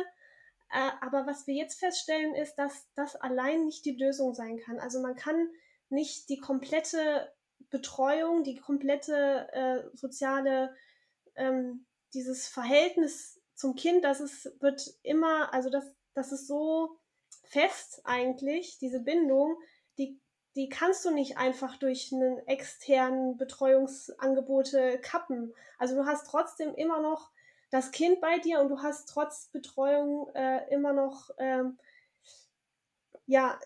[0.70, 4.78] Äh, aber was wir jetzt feststellen, ist, dass das allein nicht die Lösung sein kann.
[4.80, 5.48] Also man kann
[5.88, 7.32] nicht die komplette
[7.70, 10.74] Betreuung, die komplette äh, soziale,
[11.36, 16.98] ähm, dieses Verhältnis zum Kind, das ist, wird immer, also das, das ist so
[17.44, 19.56] fest eigentlich, diese Bindung,
[19.98, 20.20] die,
[20.54, 25.54] die kannst du nicht einfach durch einen externen Betreuungsangebote kappen.
[25.78, 27.30] Also du hast trotzdem immer noch
[27.70, 31.78] das Kind bei dir und du hast trotz Betreuung äh, immer noch ähm,
[33.26, 33.58] ja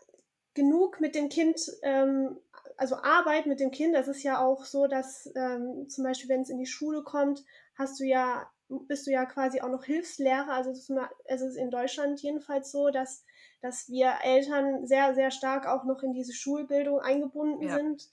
[0.54, 2.38] genug mit dem Kind ähm,
[2.76, 6.42] also Arbeit mit dem Kind, das ist ja auch so, dass ähm, zum Beispiel, wenn
[6.42, 7.44] es in die Schule kommt,
[7.76, 10.50] hast du ja, bist du ja quasi auch noch Hilfslehrer.
[10.50, 13.24] Also es ist in Deutschland jedenfalls so, dass,
[13.60, 17.76] dass wir Eltern sehr, sehr stark auch noch in diese Schulbildung eingebunden ja.
[17.76, 18.10] sind.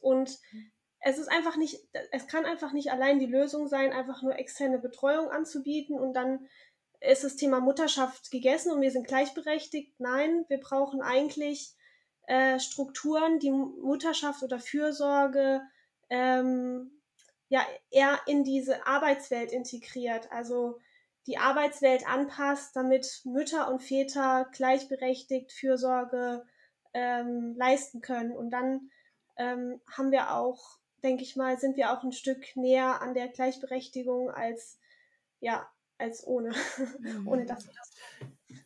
[0.00, 0.38] Und
[1.00, 1.80] es ist einfach nicht,
[2.12, 6.46] es kann einfach nicht allein die Lösung sein, einfach nur externe Betreuung anzubieten und dann
[7.00, 9.98] ist das Thema Mutterschaft gegessen und wir sind gleichberechtigt.
[9.98, 11.74] Nein, wir brauchen eigentlich
[12.30, 15.62] äh, Strukturen, die Mutterschaft oder Fürsorge
[16.10, 16.92] ähm,
[17.48, 20.78] ja eher in diese Arbeitswelt integriert, also
[21.26, 26.46] die Arbeitswelt anpasst, damit Mütter und Väter gleichberechtigt Fürsorge
[26.94, 28.30] ähm, leisten können.
[28.30, 28.90] Und dann
[29.36, 33.26] ähm, haben wir auch, denke ich mal, sind wir auch ein Stück näher an der
[33.26, 34.78] Gleichberechtigung als
[35.40, 36.52] ja als ohne,
[37.26, 37.90] ohne dass wir das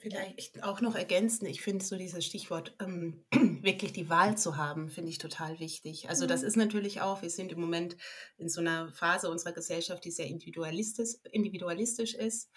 [0.06, 3.24] Vielleicht auch noch ergänzen, ich finde so dieses Stichwort, ähm,
[3.62, 6.10] wirklich die Wahl zu haben, finde ich total wichtig.
[6.10, 6.48] Also das Mhm.
[6.48, 7.96] ist natürlich auch, wir sind im Moment
[8.36, 12.50] in so einer Phase unserer Gesellschaft, die sehr individualistisch, individualistisch ist.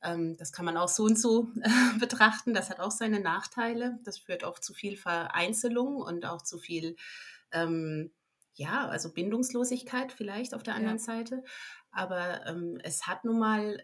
[0.00, 1.48] Ähm, das kann man auch so und so
[1.98, 2.54] betrachten.
[2.54, 3.98] Das hat auch seine Nachteile.
[4.04, 6.94] Das führt oft zu viel Vereinzelung und auch zu viel,
[7.52, 8.12] ähm,
[8.54, 10.76] ja, also Bindungslosigkeit vielleicht auf der Ja.
[10.76, 11.42] anderen Seite.
[11.90, 13.82] Aber ähm, es hat nun mal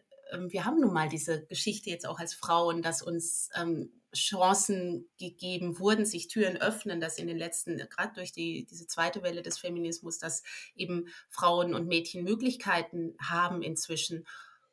[0.48, 5.78] wir haben nun mal diese Geschichte jetzt auch als Frauen, dass uns ähm, Chancen gegeben
[5.78, 9.58] wurden, sich Türen öffnen, dass in den letzten, gerade durch die, diese zweite Welle des
[9.58, 10.42] Feminismus, dass
[10.74, 14.26] eben Frauen und Mädchen Möglichkeiten haben inzwischen.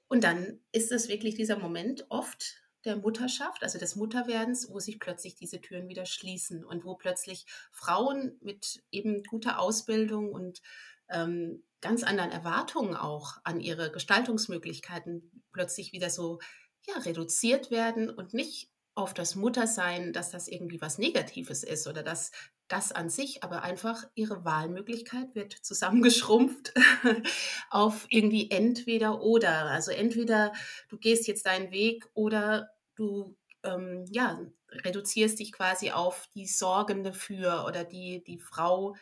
[0.07, 4.99] Und dann ist es wirklich dieser Moment oft der Mutterschaft, also des Mutterwerdens, wo sich
[4.99, 10.61] plötzlich diese Türen wieder schließen und wo plötzlich Frauen mit eben guter Ausbildung und
[11.09, 16.39] ähm, ganz anderen Erwartungen auch an ihre Gestaltungsmöglichkeiten plötzlich wieder so
[16.88, 22.01] ja, reduziert werden und nicht auf das Muttersein, dass das irgendwie was Negatives ist oder
[22.01, 22.31] dass
[22.67, 26.73] das an sich, aber einfach ihre Wahlmöglichkeit wird zusammengeschrumpft
[27.69, 29.65] auf irgendwie entweder oder.
[29.65, 30.53] Also entweder
[30.89, 34.39] du gehst jetzt deinen Weg oder du ähm, ja,
[34.71, 38.95] reduzierst dich quasi auf die Sorgende für oder die, die Frau,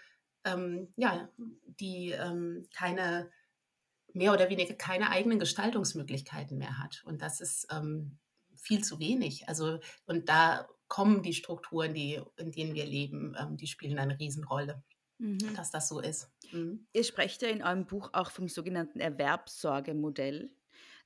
[0.45, 1.29] ähm, ja,
[1.79, 3.29] die ähm, keine,
[4.13, 7.03] mehr oder weniger keine eigenen Gestaltungsmöglichkeiten mehr hat.
[7.05, 8.17] Und das ist ähm,
[8.55, 9.47] viel zu wenig.
[9.47, 14.19] Also, und da kommen die Strukturen, die, in denen wir leben, ähm, die spielen eine
[14.19, 14.83] Riesenrolle,
[15.23, 15.55] Mhm.
[15.55, 16.29] dass das so ist.
[16.51, 16.85] Mhm.
[16.91, 20.51] Ihr sprecht ja in eurem Buch auch vom sogenannten Erwerbssorgemodell.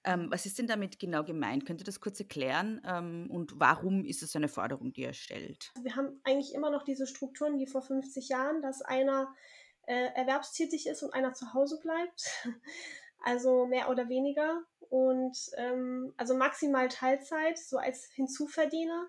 [0.03, 1.65] Ähm, was ist denn damit genau gemeint?
[1.65, 2.81] Könnt ihr das kurz erklären?
[2.85, 5.71] Ähm, und warum ist es eine Forderung, die ihr stellt?
[5.81, 9.33] Wir haben eigentlich immer noch diese Strukturen wie vor 50 Jahren, dass einer
[9.87, 12.23] äh, erwerbstätig ist und einer zu Hause bleibt.
[13.23, 14.61] Also mehr oder weniger.
[14.89, 19.07] Und ähm, also maximal Teilzeit, so als Hinzuverdiener.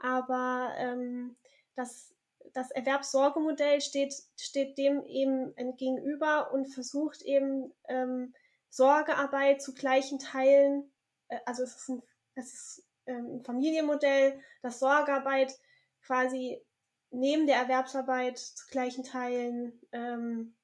[0.00, 1.36] Aber ähm,
[1.74, 2.14] das,
[2.54, 8.32] das Erwerbssorgemodell steht, steht dem eben entgegenüber und versucht eben ähm,
[8.72, 10.90] Sorgearbeit zu gleichen Teilen,
[11.28, 12.02] äh, also es ist ein,
[12.34, 15.52] es ist, ähm, ein Familienmodell, das Sorgearbeit
[16.00, 16.58] quasi
[17.10, 20.56] neben der Erwerbsarbeit zu gleichen Teilen, ähm,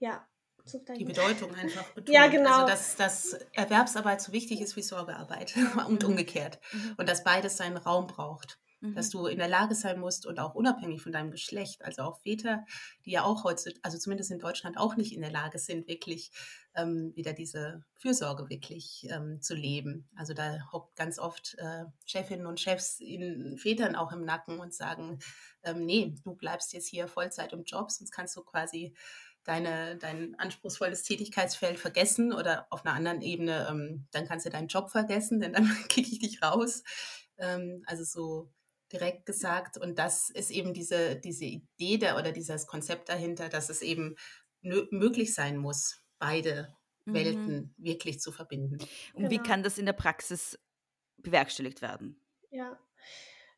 [0.00, 0.26] ja,
[0.64, 2.08] zu Die gleichen Bedeutung einfach betont.
[2.08, 2.64] Ja, genau.
[2.64, 5.54] Also, dass, dass Erwerbsarbeit so wichtig ist wie Sorgearbeit
[5.86, 6.58] und umgekehrt.
[6.72, 6.94] Mhm.
[6.98, 8.58] Und dass beides seinen Raum braucht.
[8.80, 8.94] Mhm.
[8.94, 12.20] dass du in der Lage sein musst und auch unabhängig von deinem Geschlecht, also auch
[12.20, 12.64] Väter,
[13.04, 16.30] die ja auch heute, also zumindest in Deutschland auch nicht in der Lage sind, wirklich
[16.76, 20.08] ähm, wieder diese Fürsorge wirklich ähm, zu leben.
[20.14, 24.72] Also da hockt ganz oft äh, Chefinnen und Chefs in Vätern auch im Nacken und
[24.72, 25.18] sagen,
[25.64, 28.94] ähm, nee, du bleibst jetzt hier Vollzeit im Job, sonst kannst du quasi
[29.42, 34.68] deine, dein anspruchsvolles Tätigkeitsfeld vergessen oder auf einer anderen Ebene, ähm, dann kannst du deinen
[34.68, 36.84] Job vergessen, denn dann kicke ich dich raus.
[37.38, 38.52] Ähm, also so
[38.92, 39.76] direkt gesagt.
[39.78, 44.16] Und das ist eben diese, diese Idee der, oder dieses Konzept dahinter, dass es eben
[44.62, 46.74] möglich sein muss, beide
[47.08, 47.14] Mhm.
[47.14, 48.78] Welten wirklich zu verbinden.
[49.14, 49.48] Und wie Genau.
[49.48, 50.58] kann das in der Praxis
[51.16, 52.20] bewerkstelligt werden?
[52.50, 52.78] Ja.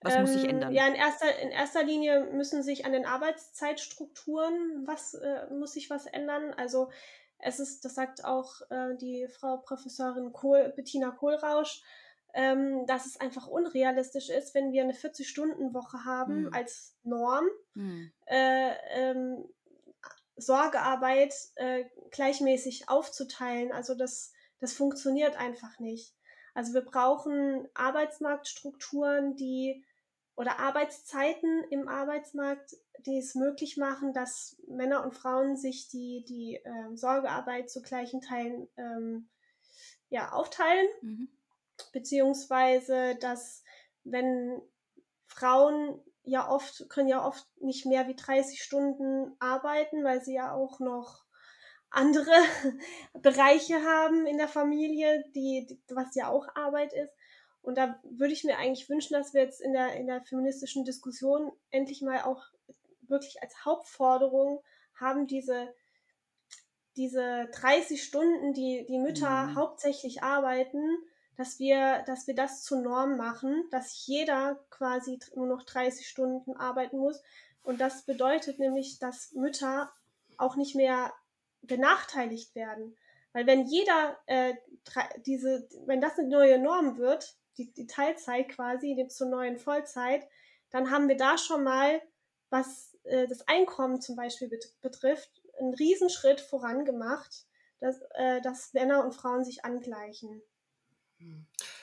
[0.03, 0.73] Was muss sich Ähm, ändern?
[0.73, 5.91] Ja, in erster, in erster Linie müssen sich an den Arbeitszeitstrukturen was äh, muss sich
[5.91, 6.55] was ändern.
[6.55, 6.91] Also
[7.39, 11.83] es ist, das sagt auch äh, die Frau Professorin Kohl, Bettina Kohlrausch,
[12.35, 16.55] ähm, dass es einfach unrealistisch ist, wenn wir eine 40-Stunden-Woche haben Hm.
[16.55, 18.13] als Norm, Hm.
[18.27, 19.45] äh, ähm,
[20.37, 23.73] Sorgearbeit äh, gleichmäßig aufzuteilen.
[23.73, 26.15] Also das, das funktioniert einfach nicht.
[26.55, 29.85] Also wir brauchen Arbeitsmarktstrukturen, die
[30.37, 36.61] oder Arbeitszeiten im Arbeitsmarkt, die es möglich machen, dass Männer und Frauen sich die, die
[36.65, 39.29] ähm, Sorgearbeit zu gleichen Teilen ähm,
[40.09, 41.29] ja, aufteilen Mhm.
[41.93, 43.63] Beziehungsweise dass
[44.05, 44.61] wenn
[45.29, 50.53] Frauen ja oft können ja oft nicht mehr wie 30 Stunden arbeiten, weil sie ja
[50.53, 51.25] auch noch
[51.91, 52.31] andere
[53.15, 57.13] Bereiche haben in der Familie, die, die was ja auch Arbeit ist.
[57.63, 60.85] Und da würde ich mir eigentlich wünschen, dass wir jetzt in der, in der feministischen
[60.85, 62.43] Diskussion endlich mal auch
[63.03, 64.63] wirklich als Hauptforderung
[64.95, 65.75] haben, diese,
[66.97, 69.55] diese 30 Stunden, die die Mütter Mhm.
[69.57, 70.99] hauptsächlich arbeiten,
[71.41, 76.55] dass wir, dass wir das zur Norm machen, dass jeder quasi nur noch 30 Stunden
[76.55, 77.23] arbeiten muss.
[77.63, 79.91] Und das bedeutet nämlich, dass Mütter
[80.37, 81.15] auch nicht mehr
[81.63, 82.95] benachteiligt werden.
[83.33, 84.53] Weil wenn jeder äh,
[85.25, 90.29] diese, wenn das eine neue Norm wird, die, die Teilzeit quasi zur neuen Vollzeit,
[90.69, 92.03] dann haben wir da schon mal,
[92.51, 97.47] was äh, das Einkommen zum Beispiel bet betrifft, einen Riesenschritt vorangemacht,
[97.79, 100.43] dass, äh, dass Männer und Frauen sich angleichen.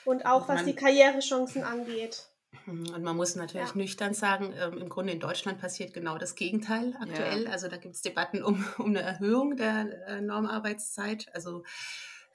[0.04, 2.26] Und auch was Man- die Karrierechancen angeht.
[2.66, 3.76] Und man muss natürlich Ja.
[3.76, 7.44] nüchtern sagen, ähm, im Grunde in Deutschland passiert genau das Gegenteil aktuell.
[7.44, 7.50] Ja.
[7.50, 11.26] Also da gibt es Debatten um, um eine Erhöhung der äh, Normarbeitszeit.
[11.34, 11.64] Also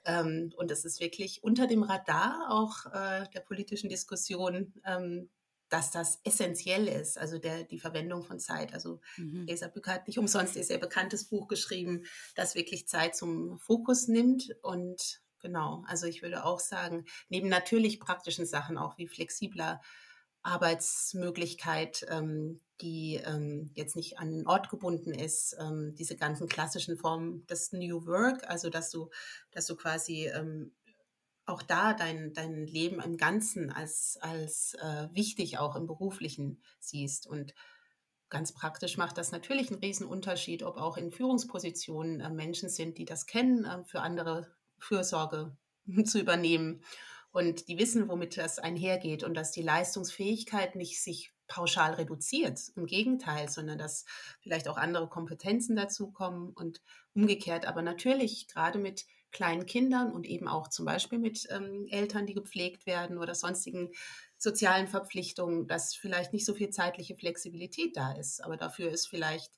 [0.04, 5.30] ähm, und es ist wirklich unter dem Radar auch äh, der politischen Diskussion, ähm,
[5.70, 8.72] dass das essentiell ist, also der, die Verwendung von Zeit.
[8.74, 9.46] Also Mhm.
[9.46, 12.04] Lisa Bücker hat nicht umsonst ihr sehr bekanntes Buch geschrieben,
[12.36, 14.54] das wirklich Zeit zum Fokus nimmt.
[14.62, 19.82] Und genau, also ich würde auch sagen, neben natürlich praktischen Sachen auch wie flexibler
[20.42, 26.96] Arbeitsmöglichkeit, ähm, die ähm, jetzt nicht an den Ort gebunden ist, ähm, diese ganzen klassischen
[26.96, 29.10] Formen des New Work, also dass du,
[29.52, 30.72] dass du quasi ähm,
[31.44, 37.26] auch da dein, dein Leben im Ganzen als, als äh, wichtig auch im beruflichen siehst.
[37.26, 37.54] Und
[38.30, 42.96] ganz praktisch macht das natürlich einen riesen Unterschied, ob auch in Führungspositionen äh, Menschen sind,
[42.98, 45.56] die das kennen, äh, für andere Fürsorge
[46.04, 46.82] zu übernehmen.
[47.32, 52.60] Und die wissen, womit das einhergeht und dass die Leistungsfähigkeit nicht sich pauschal reduziert.
[52.76, 54.04] Im Gegenteil, sondern dass
[54.40, 56.80] vielleicht auch andere Kompetenzen dazukommen und
[57.14, 57.66] umgekehrt.
[57.66, 62.34] Aber natürlich gerade mit kleinen Kindern und eben auch zum Beispiel mit ähm, Eltern, die
[62.34, 63.90] gepflegt werden oder sonstigen
[64.38, 68.42] sozialen Verpflichtungen, dass vielleicht nicht so viel zeitliche Flexibilität da ist.
[68.42, 69.52] Aber dafür ist vielleicht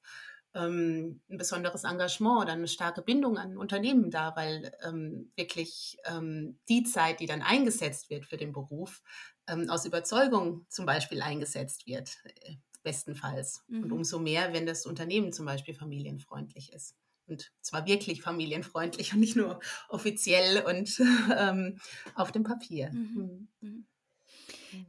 [0.55, 6.59] ähm, ein besonderes Engagement oder eine starke Bindung an Unternehmen da, weil ähm, wirklich ähm,
[6.69, 9.03] die Zeit, die dann eingesetzt wird für den Beruf,
[9.49, 13.65] ähm, aus Überzeugung zum Beispiel eingesetzt wird, äh, bestenfalls.
[13.81, 13.93] Und Mhm.
[13.93, 16.97] umso mehr, wenn das Unternehmen zum Beispiel familienfreundlich ist.
[17.27, 20.99] Und zwar wirklich familienfreundlich und nicht nur offiziell und
[21.37, 21.79] ähm,
[22.15, 22.97] auf dem Papier.
[23.01, 23.49] Mhm.
[23.61, 23.87] Mhm.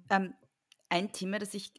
[0.10, 0.34] Ähm,
[0.89, 1.74] ein Thema, das ich,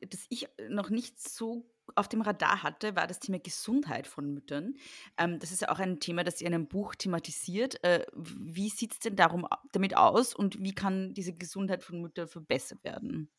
[0.00, 4.74] das ich noch nicht so auf dem Radar hatte, war das Thema Gesundheit von Müttern.
[5.18, 7.82] Ähm, das ist ja auch ein Thema, das ihr in einem Buch thematisiert.
[7.84, 12.28] Äh, wie sieht es denn darum, damit aus und wie kann diese Gesundheit von Müttern
[12.28, 13.30] verbessert werden?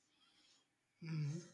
[1.02, 1.53] Mhm.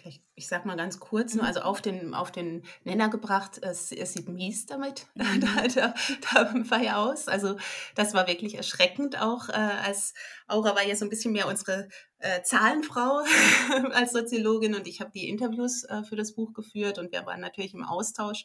[0.00, 1.48] Vielleicht, ich sag mal ganz kurz, nur, Mhm.
[1.48, 5.94] also auf den, auf den Nenner gebracht, es, es sieht mies damit da, da,
[6.34, 7.26] dabei aus.
[7.26, 7.56] Also
[7.96, 10.14] das war wirklich erschreckend auch, äh, als
[10.46, 13.24] Aura war ja so ein bisschen mehr unsere äh, Zahlenfrau
[13.92, 17.40] als Soziologin und ich habe die Interviews äh, für das Buch geführt und wir waren
[17.40, 18.44] natürlich im Austausch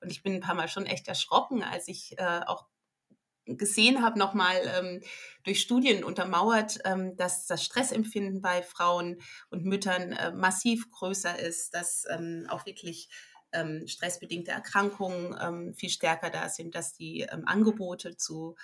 [0.00, 2.66] und ich bin ein paar Mal schon echt erschrocken, als ich äh, auch
[3.56, 5.00] gesehen habe, nochmal ähm,
[5.44, 9.18] durch Studien untermauert, ähm, dass das Stressempfinden bei Frauen
[9.50, 13.08] und Müttern äh, massiv größer ist, dass ähm, auch wirklich
[13.52, 18.56] ähm, stressbedingte Erkrankungen ähm, viel stärker da sind, dass die ähm, Angebote zu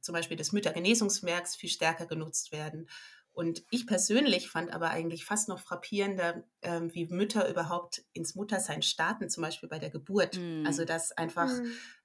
[0.00, 2.88] zum Beispiel des Müttergenesungswerks viel stärker genutzt werden.
[3.32, 8.82] Und ich persönlich fand aber eigentlich fast noch frappierender, ähm, wie Mütter überhaupt ins Muttersein
[8.82, 10.36] starten, zum Beispiel bei der Geburt.
[10.36, 10.64] Mhm.
[10.66, 11.50] Also dass einfach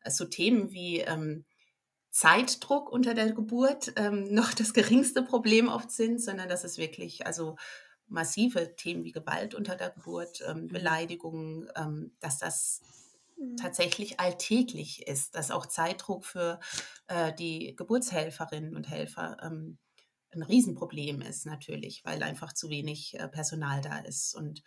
[0.02, 1.46] äh, so Themen wie ähm,
[2.15, 7.25] Zeitdruck unter der Geburt ähm, noch das geringste Problem oft sind, sondern dass es wirklich
[7.25, 7.58] also
[8.08, 12.82] massive Themen wie Gewalt unter der Geburt, ähm, Beleidigungen, ähm, dass das
[13.38, 13.58] Mhm.
[13.58, 16.60] tatsächlich alltäglich ist, dass auch Zeitdruck für
[17.08, 19.78] äh, die Geburtshelferinnen und Helfer ähm,
[20.32, 24.36] ein Riesenproblem ist natürlich, weil einfach zu wenig äh, Personal da ist.
[24.36, 24.63] Und,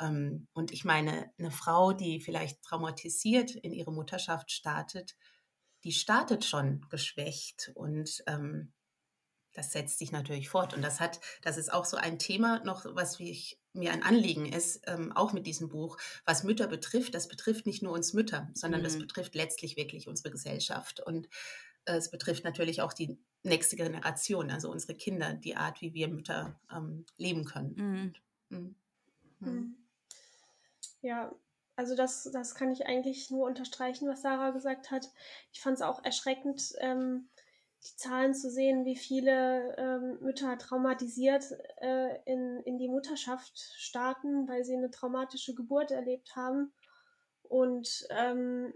[0.00, 5.16] ähm, und ich meine, eine Frau, die vielleicht traumatisiert in ihre Mutterschaft startet,
[5.84, 8.72] die startet schon geschwächt und ähm,
[9.54, 10.74] das setzt sich natürlich fort.
[10.74, 14.46] Und das hat, das ist auch so ein Thema noch, was ich, mir ein Anliegen
[14.46, 17.14] ist, ähm, auch mit diesem Buch, was Mütter betrifft.
[17.14, 18.98] Das betrifft nicht nur uns Mütter, sondern das Mhm.
[18.98, 21.00] betrifft letztlich wirklich unsere Gesellschaft.
[21.00, 21.28] Und
[21.86, 26.08] äh, es betrifft natürlich auch die nächste Generation, also unsere Kinder, die Art, wie wir
[26.08, 27.76] Mütter ähm, leben können.
[27.76, 28.14] Mhm.
[28.50, 28.76] Mhm.
[29.40, 29.64] Mhm.
[29.64, 29.76] Mhm.
[31.02, 31.30] Ja,
[31.76, 35.10] also das, das kann ich eigentlich nur unterstreichen, was Sarah gesagt hat.
[35.52, 37.28] Ich fand es auch erschreckend, ähm,
[37.84, 41.44] die Zahlen zu sehen, wie viele ähm, Mütter traumatisiert
[41.80, 46.72] äh, in, in die Mutterschaft starten, weil sie eine traumatische Geburt erlebt haben.
[47.42, 48.72] Und ähm,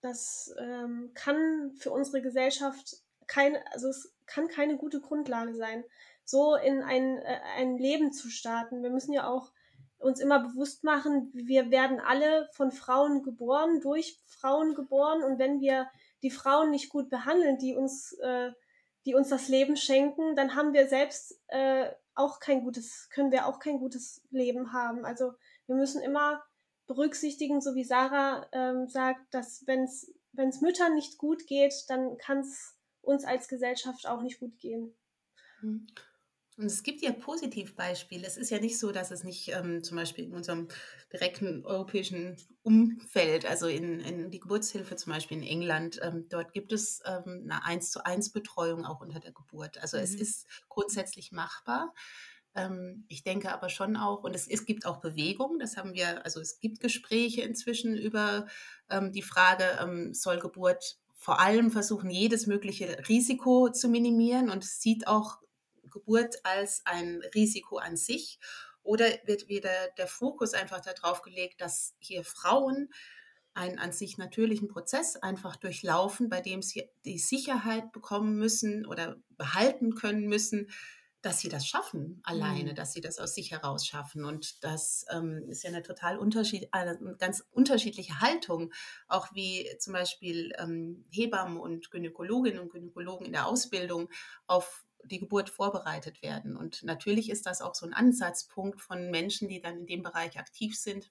[0.00, 5.84] das ähm, kann für unsere Gesellschaft keine, also es kann keine gute Grundlage sein,
[6.24, 8.82] so in ein, äh, ein Leben zu starten.
[8.82, 9.50] Wir müssen ja auch
[9.98, 15.60] uns immer bewusst machen, wir werden alle von Frauen geboren, durch Frauen geboren und wenn
[15.60, 15.88] wir
[16.22, 18.52] die Frauen nicht gut behandeln, die uns, äh,
[19.06, 23.46] die uns das Leben schenken, dann haben wir selbst äh, auch kein gutes, können wir
[23.46, 25.04] auch kein gutes Leben haben.
[25.04, 25.32] Also
[25.66, 26.42] wir müssen immer
[26.86, 32.40] berücksichtigen, so wie Sarah ähm, sagt, dass wenn es Müttern nicht gut geht, dann kann
[32.40, 34.94] es uns als Gesellschaft auch nicht gut gehen.
[36.58, 38.26] Und es gibt ja Positivbeispiele.
[38.26, 40.66] Es ist ja nicht so, dass es nicht ähm, zum Beispiel in unserem
[41.12, 46.72] direkten europäischen Umfeld, also in, in die Geburtshilfe zum Beispiel in England, ähm, dort gibt
[46.72, 49.78] es ähm, eine 1 zu 1 Betreuung auch unter der Geburt.
[49.80, 50.02] Also mhm.
[50.02, 51.94] es ist grundsätzlich machbar.
[52.56, 56.24] Ähm, ich denke aber schon auch, und es, es gibt auch Bewegung, das haben wir,
[56.24, 58.48] also es gibt Gespräche inzwischen über
[58.90, 64.64] ähm, die Frage, ähm, soll Geburt vor allem versuchen, jedes mögliche Risiko zu minimieren und
[64.64, 65.38] es sieht auch
[65.90, 68.38] Geburt als ein Risiko an sich?
[68.82, 72.88] Oder wird wieder der Fokus einfach darauf gelegt, dass hier Frauen
[73.54, 79.16] einen an sich natürlichen Prozess einfach durchlaufen, bei dem sie die Sicherheit bekommen müssen oder
[79.36, 80.68] behalten können müssen,
[81.22, 82.74] dass sie das schaffen alleine, mhm.
[82.76, 84.24] dass sie das aus sich heraus schaffen.
[84.24, 88.72] Und das ähm, ist ja eine total Unterschied, eine ganz unterschiedliche Haltung,
[89.08, 94.08] auch wie zum Beispiel ähm, Hebammen und Gynäkologinnen und Gynäkologen in der Ausbildung
[94.46, 96.56] auf die Geburt vorbereitet werden.
[96.56, 100.38] Und natürlich ist das auch so ein Ansatzpunkt von Menschen, die dann in dem Bereich
[100.38, 101.10] aktiv sind,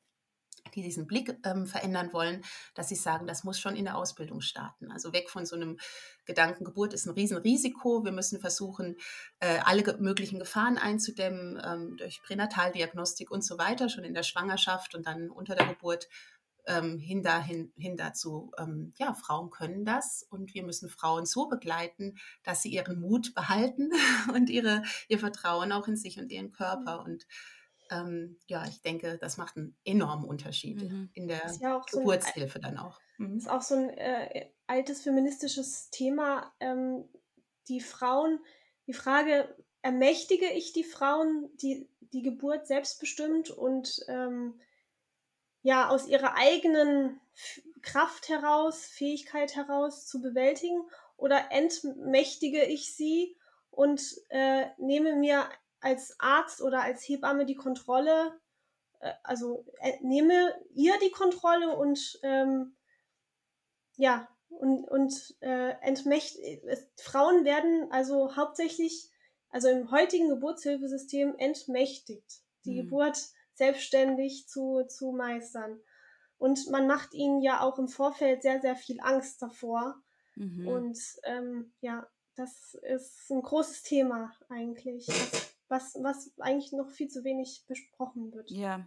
[0.75, 2.43] die diesen Blick ähm, verändern wollen,
[2.75, 4.91] dass sie sagen, das muss schon in der Ausbildung starten.
[4.91, 5.77] Also weg von so einem
[6.25, 8.03] Gedanken, Geburt ist ein Riesenrisiko.
[8.03, 8.97] Wir müssen versuchen,
[9.39, 14.95] äh, alle möglichen Gefahren einzudämmen ähm, durch Pränataldiagnostik und so weiter, schon in der Schwangerschaft
[14.95, 16.09] und dann unter der Geburt
[16.67, 21.47] ähm, hin, dahin, hin dazu, ähm, ja, Frauen können das und wir müssen Frauen so
[21.47, 23.91] begleiten, dass sie ihren Mut behalten
[24.33, 26.99] und ihre, ihr Vertrauen auch in sich und ihren Körper.
[26.99, 27.05] Mhm.
[27.05, 27.27] Und
[27.89, 31.09] ähm, ja, ich denke, das macht einen enormen Unterschied mhm.
[31.13, 32.99] in der ja Geburtshilfe so ein, dann auch.
[33.17, 33.37] Mhm.
[33.37, 36.53] Ist auch so ein äh, altes feministisches Thema.
[36.59, 37.05] Ähm,
[37.69, 38.39] die Frauen,
[38.87, 44.59] die Frage, ermächtige ich die Frauen, die die Geburt selbstbestimmt und ähm,
[45.61, 47.19] ja aus ihrer eigenen
[47.81, 50.81] Kraft heraus, Fähigkeit heraus zu bewältigen
[51.15, 53.37] oder entmächtige ich sie
[53.71, 55.47] und äh, nehme mir
[55.79, 58.39] als Arzt oder als Hebamme die Kontrolle,
[58.99, 62.75] äh, also äh, nehme ihr die Kontrolle und ähm,
[63.95, 66.37] ja, und, und äh, entmächt
[66.97, 69.09] Frauen werden also hauptsächlich,
[69.49, 72.41] also im heutigen Geburtshilfesystem entmächtigt.
[72.65, 72.83] Die mhm.
[72.83, 73.17] Geburt
[73.57, 75.79] selbstständig zu, zu meistern.
[76.37, 79.95] Und man macht ihnen ja auch im Vorfeld sehr, sehr viel Angst davor.
[80.35, 80.67] Mhm.
[80.67, 85.07] Und ähm, ja, das ist ein großes Thema eigentlich,
[85.67, 88.51] was, was eigentlich noch viel zu wenig besprochen wird.
[88.51, 88.85] Ja.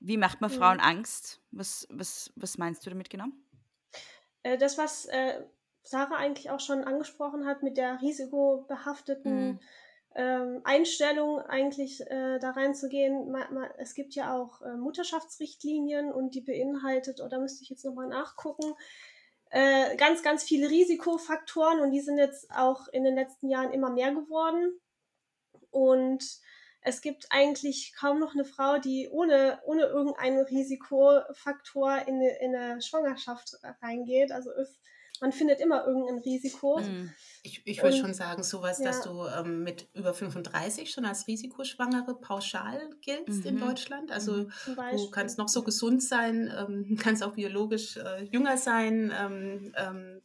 [0.00, 0.84] Wie macht man Frauen mhm.
[0.84, 1.40] Angst?
[1.52, 3.26] Was, was, was meinst du damit genau?
[4.42, 5.44] Äh, das, was äh,
[5.84, 9.60] Sarah eigentlich auch schon angesprochen hat mit der risikobehafteten mhm
[10.14, 13.30] ähm, Einstellung eigentlich äh, da reinzugehen.
[13.30, 17.84] Ma, ma, es gibt ja auch äh, Mutterschaftsrichtlinien und die beinhaltet, oder müsste ich jetzt
[17.84, 18.74] nochmal nachgucken,
[19.50, 23.90] äh, ganz, ganz viele Risikofaktoren und die sind jetzt auch in den letzten Jahren immer
[23.90, 24.80] mehr geworden.
[25.70, 26.24] Und
[26.80, 32.54] es gibt eigentlich kaum noch eine Frau, die ohne, ohne irgendeinen Risikofaktor in eine, in
[32.54, 34.30] eine Schwangerschaft reingeht.
[34.32, 34.78] Also ist
[35.24, 36.78] man findet immer irgendein Risiko.
[36.80, 37.10] Mhm.
[37.42, 38.84] Ich, ich würde schon sagen, sowas, ja.
[38.84, 43.46] dass du ähm, mit über 35 schon als Risikoschwangere pauschal giltst mhm.
[43.46, 44.12] in Deutschland.
[44.12, 44.50] Also mhm.
[44.92, 49.10] du kannst noch so gesund sein, ähm, kannst auch biologisch äh, jünger sein.
[49.18, 50.20] Ähm, ähm,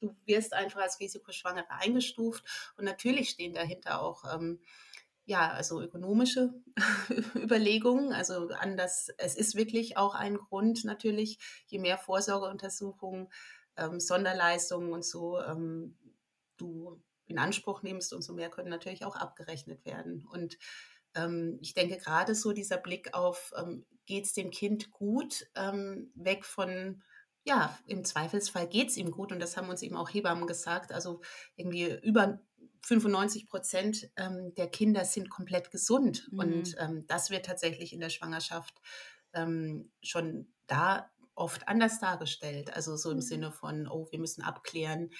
[0.00, 2.42] du wirst einfach als Risikoschwangere eingestuft.
[2.76, 4.58] Und natürlich stehen dahinter auch ähm,
[5.24, 6.52] ja, also ökonomische
[7.36, 8.12] Überlegungen.
[8.12, 11.38] Also anders, es ist wirklich auch ein Grund natürlich,
[11.68, 13.28] je mehr Vorsorgeuntersuchungen
[13.76, 15.96] ähm, Sonderleistungen und so ähm,
[16.56, 20.26] du in Anspruch nimmst, umso mehr können natürlich auch abgerechnet werden.
[20.30, 20.58] Und
[21.14, 26.12] ähm, ich denke gerade so dieser Blick auf, ähm, geht es dem Kind gut, ähm,
[26.14, 27.02] weg von,
[27.44, 30.92] ja, im Zweifelsfall geht es ihm gut und das haben uns eben auch Hebammen gesagt,
[30.92, 31.20] also
[31.56, 32.40] irgendwie über
[32.82, 36.38] 95 Prozent ähm, der Kinder sind komplett gesund mhm.
[36.38, 38.74] und das wird tatsächlich in der Schwangerschaft
[40.02, 42.74] schon da oft anders dargestellt.
[42.74, 43.22] Also so im mhm.
[43.22, 45.10] Sinne von, oh, wir müssen abklären,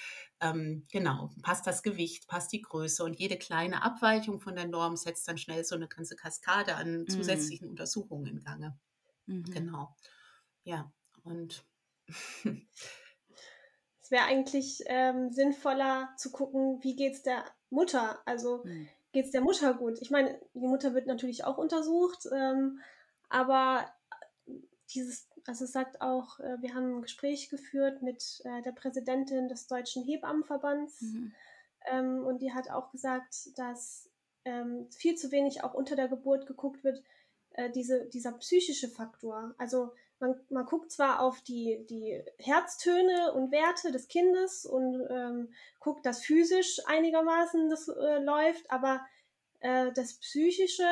[0.41, 4.97] ähm, genau, passt das Gewicht, passt die Größe und jede kleine Abweichung von der Norm
[4.97, 7.09] setzt dann schnell so eine ganze Kaskade an mhm.
[7.09, 8.79] zusätzlichen Untersuchungen in Gange.
[9.27, 9.45] Mhm.
[9.45, 9.95] Genau.
[10.65, 10.93] Ja,
[11.25, 11.65] und
[14.03, 18.21] es wäre eigentlich ähm, sinnvoller zu gucken, wie geht es der Mutter?
[18.27, 18.89] Also mhm.
[19.13, 19.99] geht es der Mutter gut?
[20.01, 22.81] Ich meine, die Mutter wird natürlich auch untersucht, ähm,
[23.29, 23.87] aber
[24.95, 29.49] dieses also es sagt auch, äh, wir haben ein Gespräch geführt mit äh, der Präsidentin
[29.49, 31.33] des Deutschen Hebammenverbands mhm.
[31.87, 34.09] ähm, und die hat auch gesagt, dass
[34.45, 37.03] ähm, viel zu wenig auch unter der Geburt geguckt wird,
[37.53, 39.55] äh, diese, dieser psychische Faktor.
[39.59, 45.53] Also man, man guckt zwar auf die, die Herztöne und Werte des Kindes und ähm,
[45.81, 49.01] guckt, dass physisch einigermaßen das äh, läuft, aber
[49.63, 50.85] Äh, das Psychische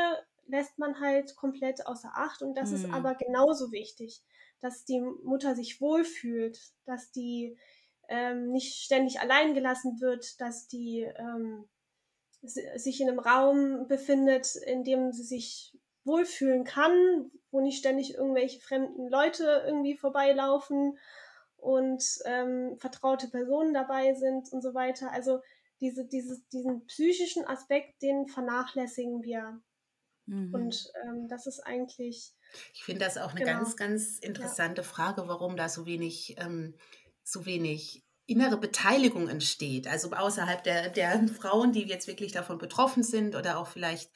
[0.51, 2.77] lässt man halt komplett außer Acht und das Mhm.
[2.77, 4.23] ist aber genauso wichtig,
[4.61, 7.57] dass die Mutter sich wohlfühlt, dass die
[8.09, 11.69] ähm, nicht ständig allein gelassen wird, dass die ähm,
[12.43, 18.15] si- sich in einem Raum befindet, in dem sie sich wohlfühlen kann, wo nicht ständig
[18.15, 20.99] irgendwelche fremden Leute irgendwie vorbeilaufen
[21.57, 25.13] und ähm, vertraute Personen dabei sind und so weiter.
[25.13, 25.41] Also
[25.81, 29.61] diese, dieses, diesen psychischen Aspekt, den vernachlässigen wir.
[30.31, 30.55] Mhm.
[30.55, 32.35] Und ähm, das ist eigentlich,
[32.75, 33.59] Ich finde das auch eine Genau.
[33.59, 36.75] ganz, ganz interessante Frage, warum da so wenig, ähm,
[37.23, 39.89] so wenig innere Beteiligung entsteht.
[39.89, 44.11] Also außerhalb der, der Frauen, die jetzt wirklich davon betroffen sind oder auch vielleicht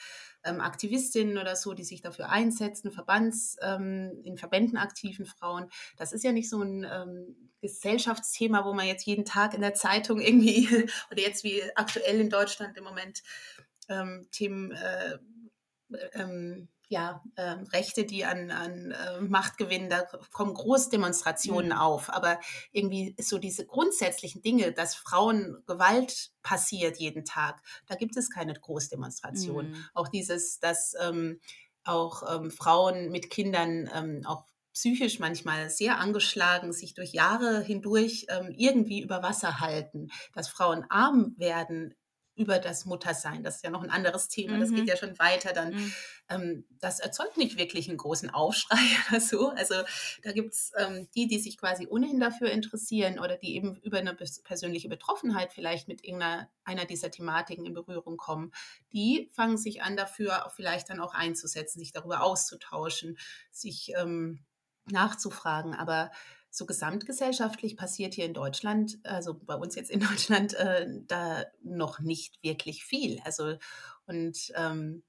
[0.45, 5.69] ähm, Aktivistinnen oder so, die sich dafür einsetzen, Verbands, ähm, in Verbänden aktiven Frauen.
[5.97, 9.75] Das ist ja nicht so ein ähm, Gesellschaftsthema, wo man jetzt jeden Tag in der
[9.75, 10.69] Zeitung irgendwie
[11.11, 13.23] oder jetzt wie aktuell in Deutschland im Moment
[13.89, 15.19] ähm, Themen äh,
[16.13, 21.79] ähm, ja, ähm, Rechte, die an, an äh, Macht gewinnen, da kommen Großdemonstrationen Mhm.
[21.79, 22.11] auf.
[22.11, 22.39] Aber
[22.73, 28.55] irgendwie so diese grundsätzlichen Dinge, dass Frauen Gewalt passiert jeden Tag, da gibt es keine
[28.55, 29.73] Großdemonstrationen.
[29.73, 29.85] Mhm.
[29.95, 31.41] Auch dieses, dass ähm,
[31.85, 38.27] auch ähm, Frauen mit Kindern ähm, auch psychisch manchmal sehr angeschlagen sich durch Jahre hindurch
[38.29, 41.95] ähm, irgendwie über Wasser halten, dass Frauen arm werden
[42.37, 43.43] über das Muttersein.
[43.43, 44.59] Das ist ja noch ein anderes Thema.
[44.59, 44.77] Das Mhm.
[44.77, 45.95] geht ja schon weiter dann Mhm.
[46.29, 48.77] ähm, das erzeugt nicht wirklich einen großen Aufschrei
[49.11, 49.51] oder so.
[49.51, 49.75] Also
[50.23, 53.99] da gibt es ähm, die, die sich quasi ohnehin dafür interessieren oder die eben über
[53.99, 58.53] eine persönliche Betroffenheit vielleicht mit irgendeiner einer dieser Thematiken in Berührung kommen,
[58.93, 63.19] die fangen sich an dafür vielleicht dann auch einzusetzen, sich darüber auszutauschen,
[63.51, 64.41] sich ähm,
[64.91, 65.75] nachzufragen.
[65.75, 66.11] Aber
[66.55, 72.01] so gesamtgesellschaftlich passiert hier in Deutschland, also bei uns jetzt in Deutschland, äh, da noch
[72.01, 73.21] nicht wirklich viel.
[73.25, 73.57] Also
[74.07, 75.03] und ähm,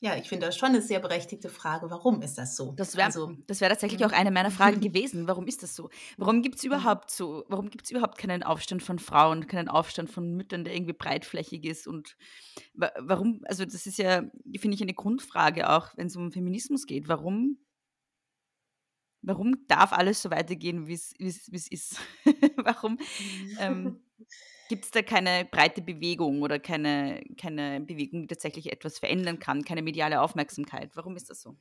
[0.00, 1.90] ja, ich finde das schon eine sehr berechtigte Frage.
[1.90, 2.72] Warum ist das so?
[2.76, 4.06] Das wäre also, das wär tatsächlich Mhm.
[4.06, 5.26] auch eine meiner Fragen gewesen.
[5.26, 5.90] Warum ist das so?
[6.16, 10.08] Warum gibt es überhaupt so, warum gibt es überhaupt keinen Aufstand von Frauen, keinen Aufstand
[10.10, 11.88] von Müttern, der irgendwie breitflächig ist?
[11.88, 12.16] Und
[12.74, 14.22] wa warum, also das ist ja,
[14.58, 17.08] finde ich, eine Grundfrage auch, wenn es um Feminismus geht.
[17.08, 17.58] Warum,
[19.22, 21.12] warum darf alles so weitergehen, wie es
[21.68, 22.00] ist?
[22.56, 22.98] warum
[23.58, 24.00] ähm,
[24.68, 29.64] gibt es da keine breite Bewegung oder keine, keine Bewegung, die tatsächlich etwas verändern kann,
[29.64, 30.90] keine mediale Aufmerksamkeit?
[30.94, 31.56] Warum ist das so?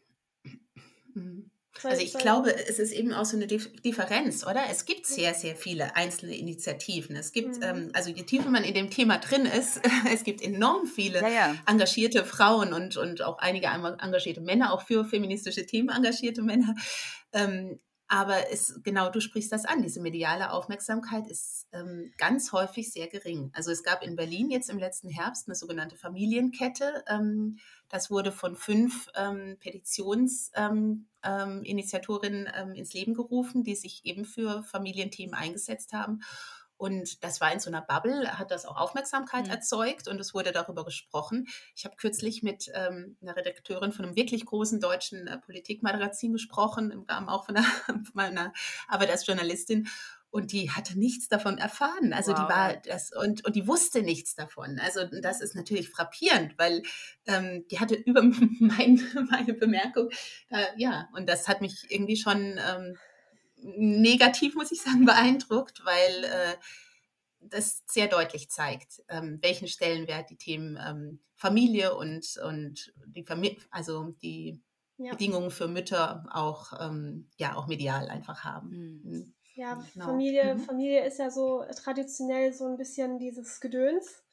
[1.14, 1.52] mhm.
[1.84, 4.64] Also ich glaube, es ist eben auch so eine Dif- Differenz, oder?
[4.70, 7.16] Es gibt sehr, sehr viele einzelne Initiativen.
[7.16, 7.64] Es gibt, Mhm.
[7.64, 9.80] ähm, also je tiefer man in dem Thema drin ist,
[10.12, 11.56] es gibt enorm viele Ja, ja.
[11.68, 16.76] engagierte Frauen und, und auch einige engagierte Männer, auch für feministische Themen engagierte Männer.
[17.34, 19.82] Ähm, aber es, genau, du sprichst das an.
[19.82, 23.52] Diese mediale Aufmerksamkeit ist ähm, ganz häufig sehr gering.
[23.54, 27.04] Also es gab in Berlin jetzt im letzten Herbst eine sogenannte Familienkette.
[27.90, 31.08] Das wurde von fünf ähm, Petitionsinitiatorinnen
[32.48, 36.22] ähm, ähm, ähm, ins Leben gerufen, die sich eben für Familienthemen eingesetzt haben.
[36.78, 39.52] Und das war in so einer Bubble, hat das auch Aufmerksamkeit Mhm.
[39.52, 41.48] erzeugt und es wurde darüber gesprochen.
[41.76, 46.92] Ich habe kürzlich mit ähm, einer Redakteurin von einem wirklich großen deutschen äh, Politikmagazin gesprochen,
[46.92, 47.66] im Rahmen auch von einer,
[48.14, 48.54] meiner
[48.88, 49.88] Arbeit als Journalistin.
[50.38, 52.14] Und die hatte nichts davon erfahren.
[52.14, 52.50] Also die Wow.
[52.50, 54.80] war das und, und die wusste nichts davon.
[54.80, 56.84] Also das ist natürlich frappierend, weil
[57.26, 58.22] ähm, die hatte über
[58.60, 60.12] mein, meine Bemerkung,
[60.50, 62.98] äh, ja, und das hat mich irgendwie schon ähm,
[63.64, 66.56] negativ, muss ich sagen, beeindruckt, weil äh,
[67.40, 73.58] das sehr deutlich zeigt, ähm, welchen Stellenwert die Themen ähm, Familie und, und die Famili
[73.72, 74.62] also die
[74.98, 75.14] ja.
[75.14, 79.02] Bedingungen für Mütter auch, ähm, ja, auch medial einfach haben.
[79.04, 79.34] Mhm.
[79.58, 80.06] Ja, Genau.
[80.06, 80.60] Familie, Mhm.
[80.60, 84.24] Familie ist ja so traditionell so ein bisschen dieses Gedöns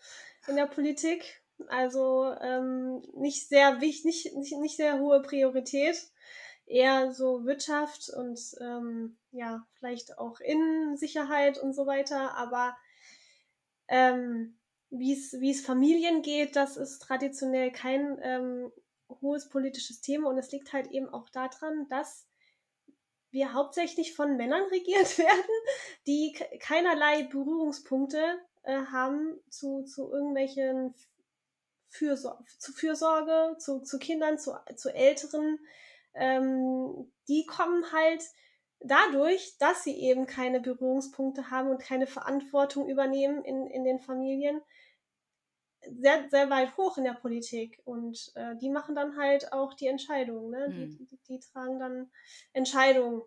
[0.47, 1.43] in der Politik.
[1.69, 5.97] Also ähm, nicht sehr wichtig, nicht, nicht, nicht sehr hohe Priorität.
[6.67, 12.37] Eher so Wirtschaft und ähm, ja, vielleicht auch Innensicherheit und so weiter.
[12.37, 12.77] Aber
[13.89, 14.59] ähm,
[14.91, 18.73] wie es wie es Familien geht, das ist traditionell kein ähm,
[19.09, 22.27] hohes politisches Thema und es liegt halt eben auch daran, dass
[23.35, 25.51] wir hauptsächlich von Männern regiert werden,
[26.07, 28.23] die ke- keinerlei Berührungspunkte
[28.63, 30.95] äh, haben zu, zu irgendwelchen
[31.89, 35.59] Fürsor zu Fürsorge, zu, zu Kindern, zu, zu Älteren.
[36.15, 38.23] Ähm, die kommen halt
[38.81, 44.61] dadurch, dass sie eben keine Berührungspunkte haben und keine Verantwortung übernehmen in, in den Familien,
[45.93, 47.81] sehr, sehr weit hoch in der Politik.
[47.85, 50.51] Und äh, die machen dann halt auch die Entscheidungen.
[50.51, 50.69] Ne?
[50.69, 50.97] Mhm.
[50.99, 52.11] Die, die, die tragen dann
[52.53, 53.23] Entscheidungen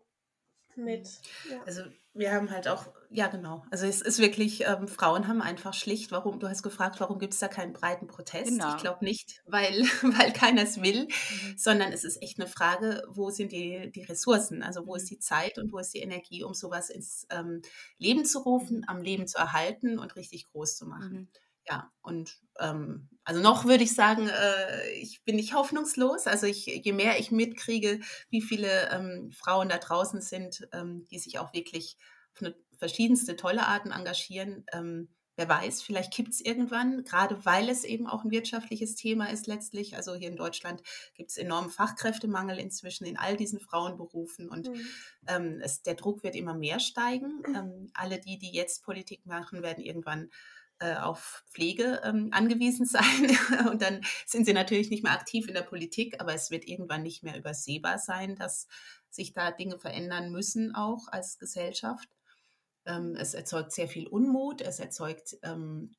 [0.76, 1.08] mit.
[1.50, 1.62] Ja.
[1.66, 1.84] Also
[2.14, 6.12] wir haben halt auch, ja genau, also es ist wirklich, ähm, Frauen haben einfach schlicht,
[6.12, 8.52] warum, du hast gefragt, warum gibt es da keinen breiten Protest?
[8.52, 8.76] Genau.
[8.76, 11.58] Ich glaube nicht, weil, weil keiner es will, Mhm.
[11.58, 14.98] sondern es ist echt eine Frage, wo sind die, die Ressourcen, also wo Mhm.
[14.98, 17.62] ist die Zeit und wo ist die Energie, um sowas ins ähm,
[17.98, 21.30] Leben zu rufen, am Leben zu erhalten und richtig groß zu machen.
[21.70, 21.82] Mhm.
[21.82, 26.26] Ja, und ähm, also noch würde ich sagen, äh, ich bin nicht hoffnungslos.
[26.28, 28.00] Also ich, je mehr ich mitkriege,
[28.30, 31.98] wie viele ähm, Frauen da draußen sind, ähm, die sich auch wirklich
[32.36, 37.70] auf eine verschiedenste tolle Arten engagieren, ähm, wer weiß, vielleicht kippt es irgendwann, gerade weil
[37.70, 39.96] es eben auch ein wirtschaftliches Thema ist letztlich.
[39.96, 40.82] Also hier in Deutschland
[41.14, 44.98] gibt es enormen Fachkräftemangel inzwischen in all diesen Frauenberufen und Mhm.
[45.28, 47.44] ähm, es, der Druck wird immer mehr steigen.
[47.54, 50.30] Ähm, alle die, die jetzt Politik machen, werden irgendwann
[50.86, 53.38] auf Pflege ähm, angewiesen sein.
[53.70, 57.04] Und dann sind sie natürlich nicht mehr aktiv in der Politik, aber es wird irgendwann
[57.04, 58.68] nicht mehr übersehbar sein, dass
[59.10, 62.10] sich da Dinge verändern müssen, auch als Gesellschaft.
[62.86, 65.96] Ähm, es erzeugt sehr viel Unmut, es erzeugt ähm,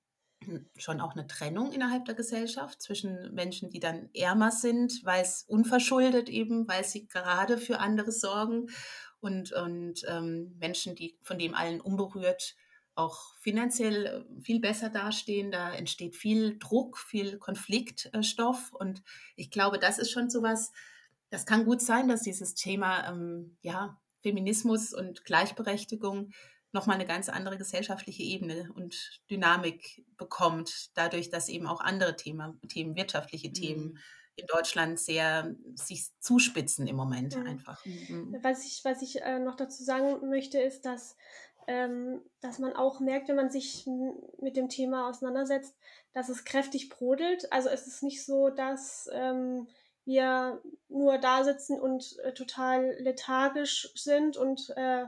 [0.76, 5.43] schon auch eine Trennung innerhalb der Gesellschaft zwischen Menschen, die dann ärmer sind, weil es
[5.43, 8.68] unverschuldet eben, weil sie gerade für andere sorgen
[9.20, 12.55] und, und ähm, Menschen, die von dem allen unberührt
[12.99, 15.51] auch finanziell äh, viel besser dastehen.
[15.51, 19.03] Da entsteht viel Druck, viel Konfliktstoff und
[19.36, 20.72] ich glaube, das ist schon sowas,
[21.30, 26.30] das kann gut sein, dass dieses Thema ähm, ja, Feminismus und Gleichberechtigung
[26.72, 32.55] nochmal eine ganz andere gesellschaftliche Ebene und Dynamik bekommt, dadurch, dass eben auch andere Thema,
[32.68, 34.03] Themen, wirtschaftliche Themen Mhm.
[34.36, 37.44] in Deutschland sehr sich zuspitzen im Moment Mhm.
[37.44, 37.84] einfach.
[37.84, 38.42] Mhm.
[38.42, 41.16] Was ich, was ich äh, noch dazu sagen möchte, ist, dass,
[41.69, 43.87] ähm, dass man auch merkt, wenn man sich
[44.41, 45.77] mit dem Thema auseinandersetzt,
[46.14, 47.53] dass es kräftig brodelt.
[47.53, 49.69] Also es ist nicht so, dass ähm,
[50.07, 55.05] wir nur da sitzen und äh, total lethargisch sind und äh,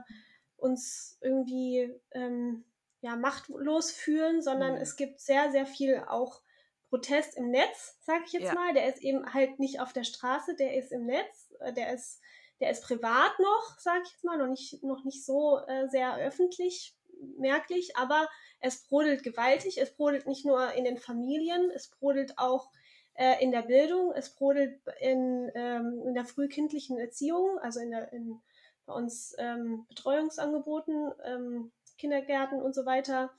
[0.57, 2.63] uns irgendwie ähm,
[3.01, 4.81] ja, machtlos fühlen, sondern Mhm.
[4.81, 6.43] es gibt sehr, sehr viel auch
[6.89, 8.53] Protest im Netz, sage ich jetzt Ja.
[8.53, 8.73] mal.
[8.75, 12.21] Der ist eben halt nicht auf der Straße, der ist im Netz, äh, der ist,
[12.61, 16.15] der ist privat noch, sage ich jetzt mal, noch nicht, noch nicht so äh, sehr
[16.17, 16.95] öffentlich
[17.37, 18.27] merklich, aber
[18.59, 19.79] es brodelt gewaltig.
[19.79, 22.69] Es brodelt nicht nur in den Familien, es brodelt auch
[23.15, 28.13] äh, in der Bildung, es brodelt in, ähm, in der frühkindlichen Erziehung, also in der,
[28.13, 28.39] in,
[28.85, 33.31] bei uns ähm, Betreuungsangeboten, ähm, Kindergärten und so weiter.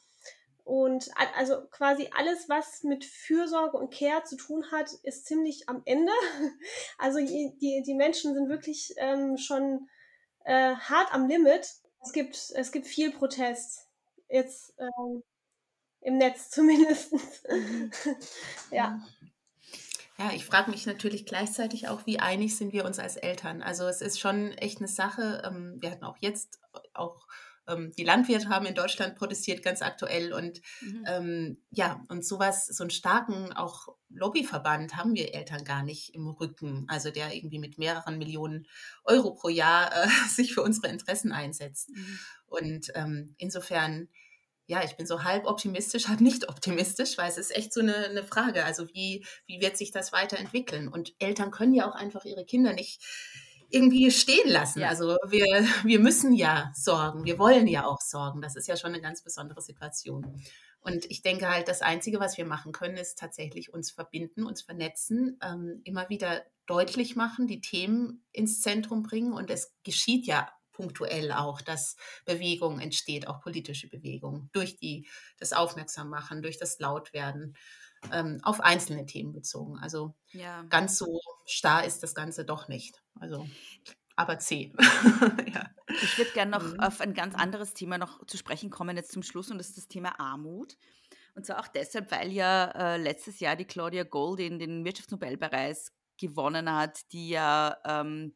[0.64, 5.82] Und also quasi alles, was mit Fürsorge und Care zu tun hat, ist ziemlich am
[5.84, 6.12] Ende.
[6.98, 9.88] Also die, die, die Menschen sind wirklich ähm, schon
[10.44, 11.66] äh, hart am Limit.
[12.02, 13.88] Es gibt, es gibt viel Protest.
[14.28, 15.22] Jetzt ähm,
[16.00, 17.12] im Netz zumindest.
[18.70, 19.00] ja.
[20.18, 23.62] Ja, ich frage mich natürlich gleichzeitig auch, wie einig sind wir uns als Eltern?
[23.62, 25.42] Also es ist schon echt eine Sache.
[25.44, 26.60] ähm, Wir hatten auch jetzt
[26.94, 27.26] auch
[27.68, 30.32] ähm, die Landwirte haben in Deutschland protestiert, ganz aktuell.
[30.32, 31.04] Und Mhm.
[31.06, 36.28] ähm, ja, und sowas, so einen starken auch Lobbyverband haben wir Eltern gar nicht im
[36.28, 36.86] Rücken.
[36.88, 38.66] Also der irgendwie mit mehreren Millionen
[39.04, 41.90] Euro pro Jahr äh, sich für unsere Interessen einsetzt.
[41.90, 42.18] Mhm.
[42.46, 44.08] Und ähm, insofern,
[44.66, 47.94] ja, ich bin so halb optimistisch, halb nicht optimistisch, weil es ist echt so eine,
[47.94, 48.64] eine Frage.
[48.64, 50.88] Also wie, wie wird sich das weiterentwickeln?
[50.88, 53.02] Und Eltern können ja auch einfach ihre Kinder nicht
[53.72, 54.80] irgendwie stehen lassen.
[54.80, 54.88] Ja.
[54.88, 58.42] Also wir, wir müssen ja sorgen, wir wollen ja auch sorgen.
[58.42, 60.42] Das ist ja schon eine ganz besondere Situation.
[60.80, 64.62] Und ich denke halt, das Einzige, was wir machen können, ist tatsächlich uns verbinden, uns
[64.62, 69.32] vernetzen, ähm, immer wieder deutlich machen, die Themen ins Zentrum bringen.
[69.32, 75.06] Und es geschieht ja punktuell auch, dass Bewegung entsteht, auch politische Bewegung, durch die,
[75.38, 77.54] das Aufmerksammachen, durch das Lautwerden,
[78.10, 79.78] ähm, auf einzelne Themen bezogen.
[79.78, 80.62] Also Ja.
[80.68, 83.02] ganz so starr ist das Ganze doch nicht.
[83.20, 83.46] Also,
[84.16, 84.72] aber zäh.
[85.54, 85.70] ja.
[86.02, 86.80] Ich würde gerne noch Mhm.
[86.80, 89.76] auf ein ganz anderes Thema noch zu sprechen kommen jetzt zum Schluss und das ist
[89.78, 90.76] das Thema Armut.
[91.34, 96.70] Und zwar auch deshalb, weil ja äh, letztes Jahr die Claudia Goldin den Wirtschaftsnobelpreis gewonnen
[96.70, 98.34] hat, die ja ähm,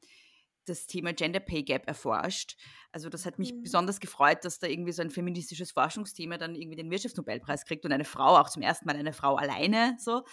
[0.68, 2.56] das Thema Gender Pay Gap erforscht.
[2.92, 3.62] Also das hat mich Mhm.
[3.62, 7.92] besonders gefreut, dass da irgendwie so ein feministisches Forschungsthema dann irgendwie den Wirtschaftsnobelpreis kriegt und
[7.92, 10.24] eine Frau, auch zum ersten Mal eine Frau alleine so.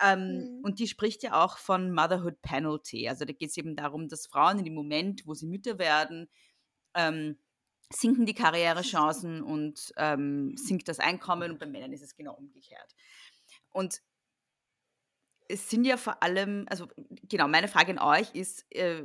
[0.00, 0.60] Ähm, Mhm.
[0.64, 3.08] Und die spricht ja auch von Motherhood Penalty.
[3.08, 6.28] Also da geht es eben darum, dass Frauen in dem Moment, wo sie Mütter werden,
[6.94, 7.38] ähm,
[7.92, 8.34] sinken die
[9.14, 12.94] Karrierechancen und ähm, sinkt das Einkommen und bei Männern ist es genau umgekehrt.
[13.72, 14.00] Und
[15.54, 16.88] es sind ja vor allem, also
[17.28, 19.04] genau, meine Frage an euch ist, äh,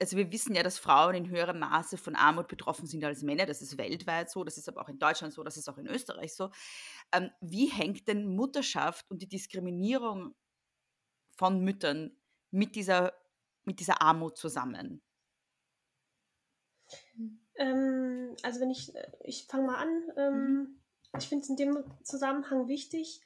[0.00, 3.44] also wir wissen ja, dass Frauen in höherem Maße von Armut betroffen sind als Männer,
[3.44, 5.86] das ist weltweit so, das ist aber auch in Deutschland so, das ist auch in
[5.86, 6.50] Österreich so.
[7.12, 10.34] Ähm, wie hängt denn Mutterschaft und die Diskriminierung
[11.36, 12.16] von Müttern
[12.50, 13.12] mit dieser,
[13.64, 15.02] mit dieser Armut zusammen?
[17.56, 20.80] ähm, also wenn ich, äh, ich fange mal an, ähm, mhm.
[21.18, 23.20] ich finde es in dem Zusammenhang wichtig,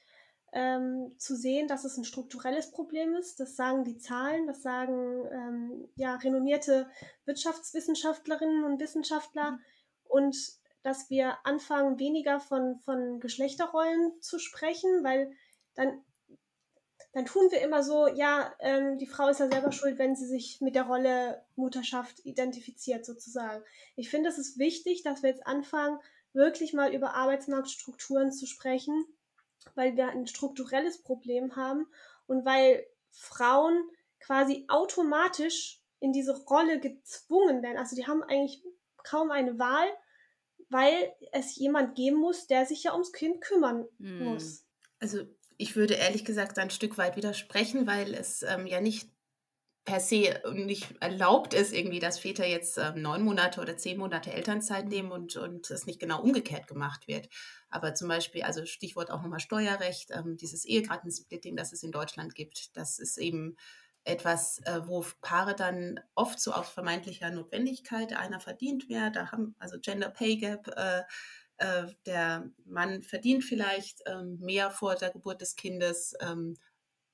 [0.57, 3.41] ähm, zu sehen, dass es ein strukturelles Problem ist.
[3.41, 6.89] Das sagen die Zahlen, das sagen ähm, ja, renommierte
[7.27, 9.51] Wirtschaftswissenschaftlerinnen und Wissenschaftler.
[9.53, 9.61] Mhm.
[10.09, 10.37] Und
[10.83, 15.31] dass wir anfangen, weniger von, von Geschlechterrollen zu sprechen, weil
[15.75, 16.03] dann,
[17.13, 20.27] dann tun wir immer so, ja, ähm, die Frau ist ja selber schuld, wenn sie
[20.27, 23.63] sich mit der Rolle Mutterschaft identifiziert, sozusagen.
[23.95, 25.99] Ich finde, es ist wichtig, dass wir jetzt anfangen,
[26.33, 29.05] wirklich mal über Arbeitsmarktstrukturen zu sprechen
[29.75, 31.87] weil wir ein strukturelles Problem haben
[32.27, 33.83] und weil Frauen
[34.21, 37.79] quasi automatisch in diese Rolle gezwungen werden.
[37.79, 38.62] Also die haben eigentlich
[39.03, 39.87] kaum eine Wahl,
[40.69, 44.25] weil es jemand geben muss, der sich ja ums Kind kümmern hm.
[44.25, 44.64] muss.
[44.99, 45.25] Also
[45.59, 49.11] ich würde ehrlich gesagt ein Stück weit widersprechen, weil es ähm, ja nicht
[49.87, 54.32] per se nicht erlaubt ist, irgendwie, dass Väter jetzt ähm, neun Monate oder zehn Monate
[54.32, 57.28] Elternzeit nehmen und, und es nicht genau umgekehrt gemacht wird.
[57.70, 62.34] Aber zum Beispiel, also Stichwort auch nochmal Steuerrecht, ähm, dieses Ehegattensplitting, das es in Deutschland
[62.34, 63.57] gibt, das ist eben
[64.03, 69.55] etwas, äh, wo Paare dann oft so aus vermeintlicher Notwendigkeit, einer verdient mehr, da haben
[69.59, 71.03] also Gender Pay Gap, äh,
[71.59, 76.57] äh, der Mann verdient vielleicht ähm, mehr vor der Geburt des Kindes, ähm,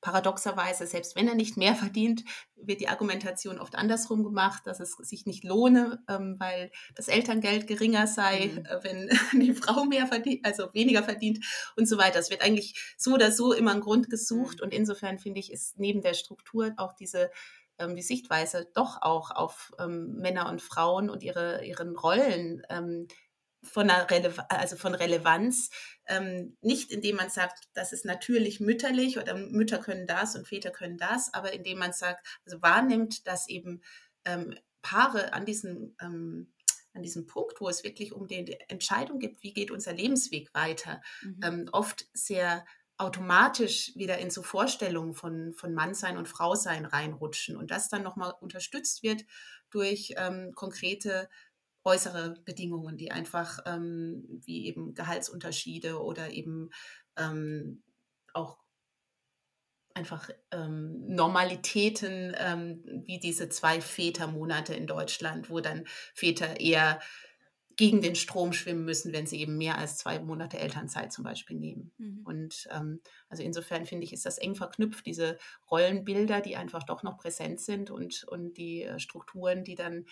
[0.03, 2.25] paradoxerweise, selbst wenn er nicht mehr verdient,
[2.57, 7.67] wird die Argumentation oft andersrum gemacht, dass es sich nicht lohne, ähm, weil das Elterngeld
[7.67, 8.67] geringer sei, mhm.
[8.67, 9.09] äh, wenn
[9.41, 11.45] die Frau mehr verdient, also weniger verdient
[11.77, 12.19] und so weiter.
[12.19, 14.65] Es wird eigentlich so oder so immer ein Grund gesucht mhm.
[14.65, 17.31] und insofern finde ich, ist neben der Struktur auch diese
[17.79, 23.09] ähm, die Sichtweise doch auch auf ähm, Männer und Frauen und ihre, ihren Rollen ähm,
[23.63, 25.71] von, Relev also von Relevanz,
[26.07, 30.71] ähm, nicht indem man sagt, das ist natürlich mütterlich oder Mütter können das und Väter
[30.71, 33.83] können das, aber indem man sagt, also wahrnimmt, dass eben
[34.25, 36.53] ähm, Paare an diesem, ähm,
[36.93, 41.01] an diesem Punkt, wo es wirklich um die Entscheidung gibt, wie geht unser Lebensweg weiter,
[41.23, 41.41] mhm.
[41.43, 42.65] Ähm, oft sehr
[42.99, 48.35] automatisch wieder in so Vorstellungen von, von Mannsein und Frausein reinrutschen und das dann nochmal
[48.41, 49.25] unterstützt wird
[49.71, 51.29] durch ähm, konkrete
[51.85, 56.71] äußere Bedingungen, die einfach ähm, wie eben Gehaltsunterschiede oder eben
[57.17, 57.83] ähm,
[58.33, 58.59] auch
[59.95, 67.01] einfach ähm, Normalitäten ähm, wie diese zwei Vätermonate in Deutschland, wo dann Väter eher
[67.77, 71.57] gegen den Strom schwimmen müssen, wenn sie eben mehr als zwei Monate Elternzeit zum Beispiel
[71.57, 71.93] nehmen.
[71.99, 72.21] Mhm.
[72.25, 75.39] Und ähm, also insofern finde ich, ist das eng verknüpft, diese
[75.71, 80.07] Rollenbilder, die einfach doch noch präsent sind und, und die äh, Strukturen, die dann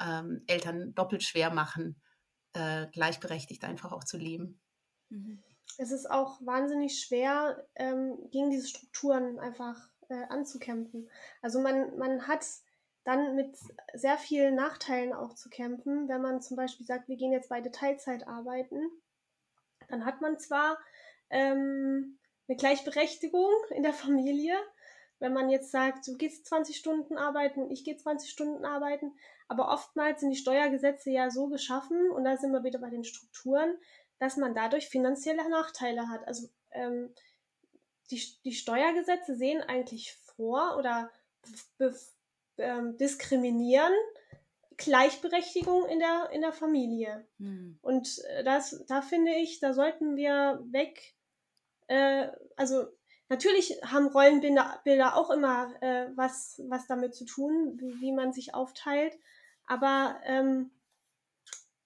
[0.00, 2.00] ähm, Eltern doppelt schwer machen,
[2.54, 4.60] äh, gleichberechtigt einfach auch zu leben.
[5.10, 5.42] Mhm.
[5.78, 9.76] Es ist auch wahnsinnig schwer, ähm, gegen diese Strukturen einfach
[10.08, 11.08] äh, anzukämpfen.
[11.42, 12.44] Also man, man hat
[13.10, 13.56] dann mit
[13.92, 16.08] sehr vielen Nachteilen auch zu kämpfen.
[16.08, 18.88] Wenn man zum Beispiel sagt, wir gehen jetzt beide Teilzeit arbeiten,
[19.88, 20.78] dann hat man zwar
[21.28, 24.54] ähm, eine Gleichberechtigung in der Familie,
[25.18, 29.12] wenn man jetzt sagt, du gehst 20 Stunden arbeiten, ich gehe 20 Stunden arbeiten,
[29.48, 33.02] aber oftmals sind die Steuergesetze ja so geschaffen, und da sind wir wieder bei den
[33.02, 33.76] Strukturen,
[34.20, 36.26] dass man dadurch finanzielle Nachteile hat.
[36.28, 37.12] Also ähm,
[38.12, 41.10] die, die Steuergesetze sehen eigentlich vor oder
[42.60, 43.92] ähm, diskriminieren
[44.76, 47.26] Gleichberechtigung in der, in der Familie.
[47.38, 47.78] Hm.
[47.82, 51.14] Und äh, das, da finde ich, da sollten wir weg,
[51.86, 52.86] äh, also
[53.28, 58.32] natürlich haben Rollenbilder Bilder auch immer äh, was, was damit zu tun, wie, wie man
[58.32, 59.18] sich aufteilt,
[59.66, 60.70] aber ähm,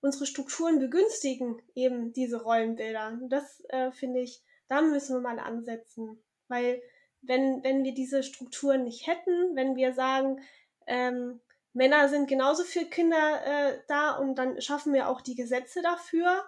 [0.01, 3.19] unsere Strukturen begünstigen eben diese Rollenbilder.
[3.21, 6.81] Und das äh, finde ich, da müssen wir mal ansetzen, weil
[7.23, 10.41] wenn, wenn wir diese Strukturen nicht hätten, wenn wir sagen,
[10.87, 11.41] ähm,
[11.73, 16.45] Männer sind genauso für Kinder äh, da und dann schaffen wir auch die Gesetze dafür,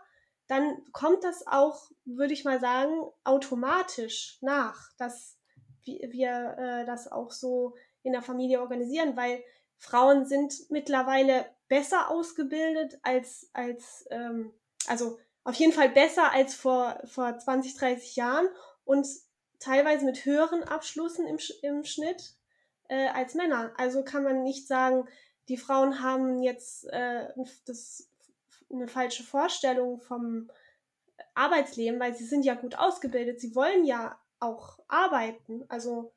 [0.46, 5.36] dann kommt das auch, würde ich mal sagen, automatisch nach, dass
[5.84, 9.42] wir äh, das auch so in der Familie organisieren, weil
[9.78, 14.52] Frauen sind mittlerweile besser ausgebildet als, als ähm,
[14.86, 18.48] also auf jeden Fall besser als vor, vor 20, 30 Jahren
[18.84, 19.06] und
[19.58, 22.34] teilweise mit höheren Abschlüssen im, im Schnitt
[22.88, 23.72] äh, als Männer.
[23.76, 25.08] Also kann man nicht sagen,
[25.48, 27.28] die Frauen haben jetzt äh,
[27.66, 28.08] das,
[28.70, 30.50] eine falsche Vorstellung vom
[31.34, 35.64] Arbeitsleben, weil sie sind ja gut ausgebildet, sie wollen ja auch arbeiten.
[35.68, 36.12] Also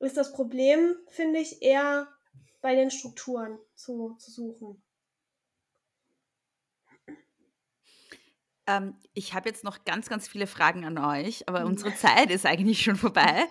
[0.00, 2.08] ist das Problem, finde ich, eher
[2.60, 4.82] bei den Strukturen zu, zu suchen.
[8.66, 11.66] Ähm, ich habe jetzt noch ganz, ganz viele Fragen an euch, aber mhm.
[11.66, 13.44] unsere Zeit ist eigentlich schon vorbei.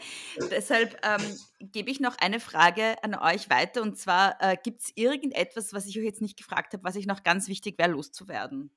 [0.50, 1.22] Deshalb ähm,
[1.60, 3.82] gebe ich noch eine Frage an euch weiter.
[3.82, 7.06] Und zwar, äh, gibt es irgendetwas, was ich euch jetzt nicht gefragt habe, was ich
[7.06, 8.72] noch ganz wichtig wäre, loszuwerden?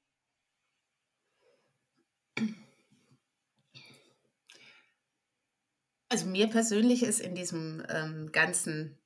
[6.09, 8.99] Also mir persönlich ist in diesem ähm, ganzen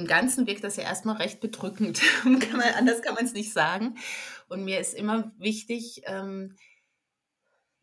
[0.00, 2.00] im Ganzen wirkt das ja erstmal recht bedrückend.
[2.22, 3.98] kann man, anders kann man es nicht sagen.
[4.48, 6.56] Und mir ist immer wichtig, ähm,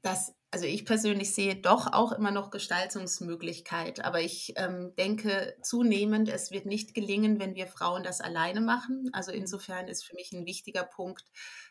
[0.01, 4.03] dass, also ich persönlich sehe doch auch immer noch Gestaltungsmöglichkeit.
[4.03, 9.11] Aber ich ähm, denke zunehmend, es wird nicht gelingen, wenn wir Frauen das alleine machen.
[9.13, 11.25] Also insofern ist für mich ein wichtiger Punkt,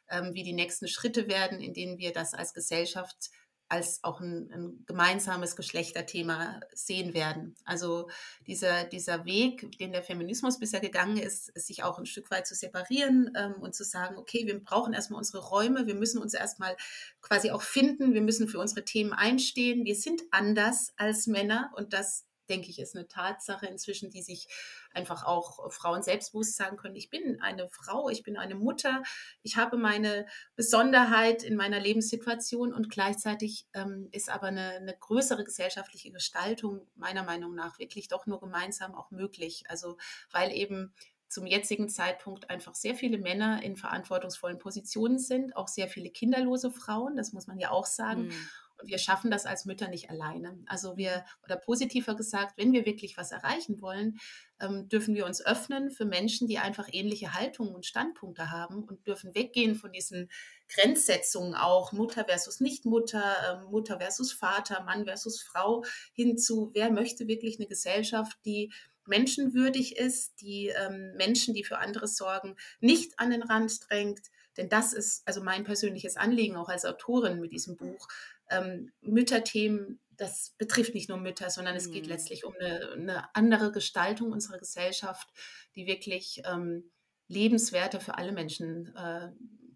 [0.08, 3.30] ähm, wie die nächsten Schritte werden, in denen wir das als Gesellschaft
[3.68, 7.56] als auch ein, ein, gemeinsames Geschlechterthema sehen werden.
[7.64, 8.08] Also
[8.46, 12.54] dieser, dieser Weg, den der Feminismus bisher gegangen ist, sich auch ein Stück weit zu
[12.54, 16.76] separieren ähm, und zu sagen, okay, wir brauchen erstmal unsere Räume, wir müssen uns erstmal
[17.22, 21.92] quasi auch finden, wir müssen für unsere Themen einstehen, wir sind anders als Männer und
[21.92, 24.48] das denke ich, ist eine Tatsache inzwischen, die sich
[24.92, 29.02] einfach auch Frauen selbstbewusst sagen können, ich bin eine Frau, ich bin eine Mutter,
[29.42, 35.44] ich habe meine Besonderheit in meiner Lebenssituation und gleichzeitig ähm, ist aber eine, eine, größere
[35.44, 39.64] gesellschaftliche Gestaltung meiner Meinung nach wirklich doch nur gemeinsam auch möglich.
[39.68, 39.98] Also
[40.30, 40.94] weil eben
[41.28, 46.70] zum jetzigen Zeitpunkt einfach sehr viele Männer in verantwortungsvollen Positionen sind, auch sehr viele kinderlose
[46.70, 48.26] Frauen, das muss man ja auch sagen.
[48.26, 48.48] Mhm.
[48.80, 50.58] Und wir schaffen das als Mütter nicht alleine.
[50.66, 54.18] Also wir, oder positiver gesagt, wenn wir wirklich was erreichen wollen,
[54.60, 59.06] ähm, dürfen wir uns öffnen für Menschen, die einfach ähnliche Haltungen und Standpunkte haben und
[59.06, 60.30] dürfen weggehen von diesen
[60.68, 66.90] Grenzsetzungen auch, Mutter versus Nichtmutter, äh, Mutter versus Vater, Mann versus Frau, hin zu, wer
[66.90, 68.72] möchte wirklich eine Gesellschaft, die
[69.08, 74.20] menschenwürdig ist, die ähm, Menschen, die für andere sorgen, nicht an den Rand drängt.
[74.56, 78.08] Denn das ist also mein persönliches Anliegen auch als Autorin mit diesem Buch,
[78.50, 82.10] ähm, Mütterthemen, das betrifft nicht nur Mütter, sondern es geht mhm.
[82.10, 85.28] letztlich um eine, eine, andere Gestaltung unserer Gesellschaft,
[85.74, 86.90] die wirklich ähm,
[87.28, 89.30] lebenswerter für alle Menschen äh,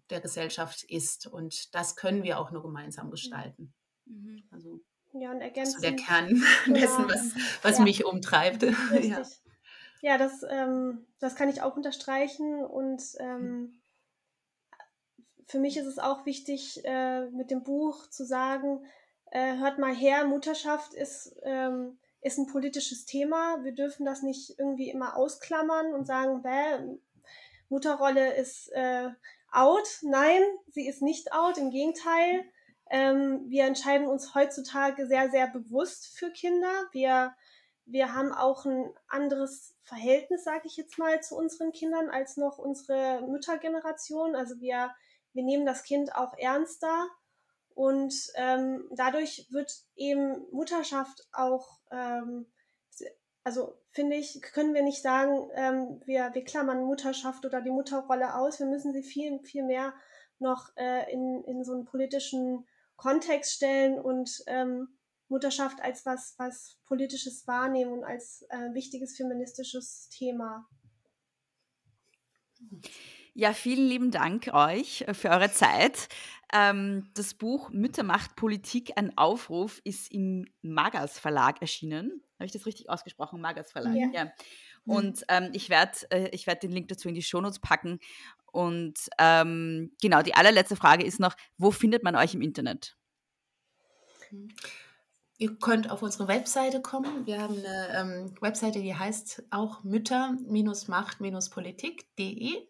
[0.09, 1.27] der Gesellschaft ist.
[1.27, 3.11] Und das können wir auch nur gemeinsam mhm.
[3.11, 3.73] gestalten.
[4.05, 4.43] Mhm.
[4.51, 4.81] Also,
[5.13, 5.79] ja, und ergänzen.
[5.79, 7.83] So der Kern dessen, was, was ja.
[7.83, 8.63] mich umtreibt.
[9.01, 9.21] ja.
[10.01, 12.63] ja, das, ähm, das kann ich auch unterstreichen.
[12.63, 13.81] Und ähm, mhm
[15.51, 18.85] für mich ist es auch wichtig, äh, mit dem Buch zu sagen,
[19.31, 23.61] äh, hört mal her, Mutterschaft ist, ähm, ist ein politisches Thema.
[23.63, 26.97] Wir dürfen das nicht irgendwie immer ausklammern und sagen, bäh,
[27.67, 29.09] Mutterrolle ist äh,
[29.51, 29.87] out.
[30.03, 32.45] Nein, sie ist nicht out, im Gegenteil.
[32.91, 36.71] Ähm, wir entscheiden uns heutzutage sehr, sehr bewusst für Kinder.
[36.91, 37.33] Wir,
[37.85, 42.59] wir haben auch ein anderes Verhältnis, sage ich jetzt mal, zu unseren Kindern als noch
[42.59, 44.35] unsere Müttergeneration.
[44.35, 44.91] Also wir
[45.33, 47.07] wir nehmen das Kind auch ernster
[47.73, 52.51] und ähm, dadurch wird eben Mutterschaft auch, ähm,
[53.43, 58.35] also finde ich, können wir nicht sagen, ähm, wir, wir klammern Mutterschaft oder die Mutterrolle
[58.35, 58.59] aus.
[58.59, 59.93] Wir müssen sie viel, viel mehr
[60.39, 62.67] noch äh, in, in so einen politischen
[63.01, 64.87] Kontext stellen und ähm,
[65.27, 70.67] Mutterschaft als was, was politisches wahrnehmen und als äh, wichtiges feministisches Thema.
[73.33, 76.09] Ja, vielen lieben Dank euch äh, für eure Zeit.
[76.53, 82.21] Ähm, das Buch Müttermacht Politik, ein Aufruf ist im Magas Verlag erschienen.
[82.35, 83.41] Habe ich das richtig ausgesprochen?
[83.41, 84.09] Magas Verlag, ja.
[84.13, 84.25] ja.
[84.85, 84.93] Mhm.
[84.93, 87.99] Und ähm, ich werde äh, werd den Link dazu in die Shownotes packen.
[88.51, 92.97] Und ähm, genau, die allerletzte Frage ist noch, wo findet man euch im Internet?
[95.37, 97.25] Ihr könnt auf unsere Webseite kommen.
[97.25, 102.67] Wir haben eine ähm, Webseite, die heißt auch mütter-macht-politik.de.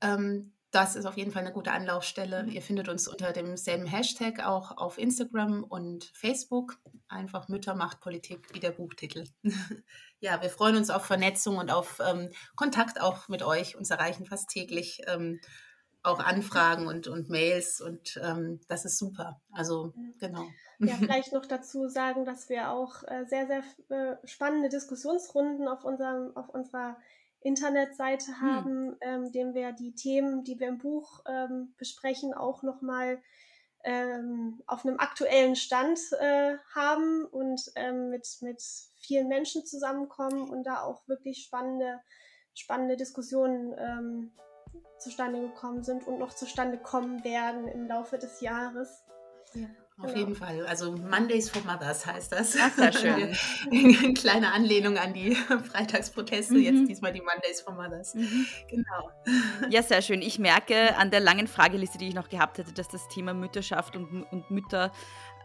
[0.00, 2.44] Ähm, das ist auf jeden Fall eine gute Anlaufstelle.
[2.44, 2.52] Mhm.
[2.52, 6.78] Ihr findet uns unter demselben Hashtag auch auf Instagram und Facebook.
[7.08, 9.24] Einfach Mütter macht Politik, wie der Buchtitel.
[10.20, 13.76] ja, wir freuen uns auf Vernetzung und auf ähm, Kontakt auch mit euch.
[13.76, 15.40] Uns erreichen fast täglich ähm,
[16.02, 19.40] auch Anfragen und, und Mails und ähm, das ist super.
[19.52, 20.46] Also genau.
[20.78, 25.84] Ja, vielleicht noch dazu sagen, dass wir auch äh, sehr, sehr äh, spannende Diskussionsrunden auf,
[25.84, 26.96] unserem, auf unserer
[27.40, 28.40] Internetseite hm.
[28.40, 28.96] haben, hm.
[29.00, 33.20] ähm, dem wir die Themen, die wir im Buch ähm, besprechen, auch nochmal
[33.84, 38.62] ähm, auf einem aktuellen Stand äh, haben und ähm, mit, mit
[38.98, 42.00] vielen Menschen zusammenkommen und da auch wirklich spannende,
[42.54, 44.32] spannende Diskussionen ähm,
[44.98, 49.02] zustande gekommen sind und noch zustande kommen werden im Laufe des Jahres.
[49.54, 49.66] Ja.
[50.02, 50.66] Auf jeden Fall.
[50.66, 52.56] Also Mondays for Mothers heißt das.
[52.60, 53.36] Ach, sehr schön.
[53.70, 55.34] Eine kleine Anlehnung an die
[55.70, 56.62] Freitagsproteste, mhm.
[56.62, 58.14] jetzt diesmal die Mondays for Mothers.
[58.14, 58.46] Mhm.
[58.68, 59.10] Genau.
[59.68, 60.22] Ja, sehr schön.
[60.22, 63.96] Ich merke an der langen Frageliste, die ich noch gehabt hätte, dass das Thema Mütterschaft
[63.96, 64.90] und, und Mütter,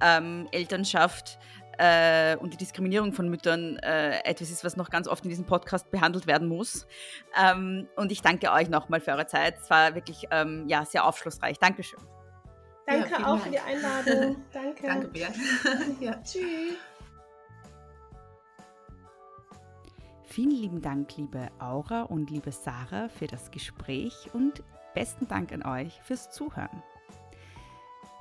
[0.02, 1.38] ähm, Elternschaft
[1.78, 5.46] äh, und die Diskriminierung von Müttern äh, etwas ist, was noch ganz oft in diesem
[5.46, 6.88] Podcast behandelt werden muss.
[7.38, 9.58] Ähm, und ich danke euch nochmal für eure Zeit.
[9.62, 11.60] Es war wirklich ähm, ja, sehr aufschlussreich.
[11.60, 12.00] Dankeschön.
[12.86, 13.44] Danke ja, auch Dank.
[13.44, 14.36] für die Einladung.
[14.54, 14.88] Danke.
[14.88, 15.30] Danke, Bea.
[16.00, 16.14] ja.
[16.24, 16.78] Tschüss.
[20.24, 24.64] Vielen lieben Dank, liebe Aura und liebe Sarah, für das Gespräch und
[24.94, 26.84] besten Dank an euch fürs Zuhören.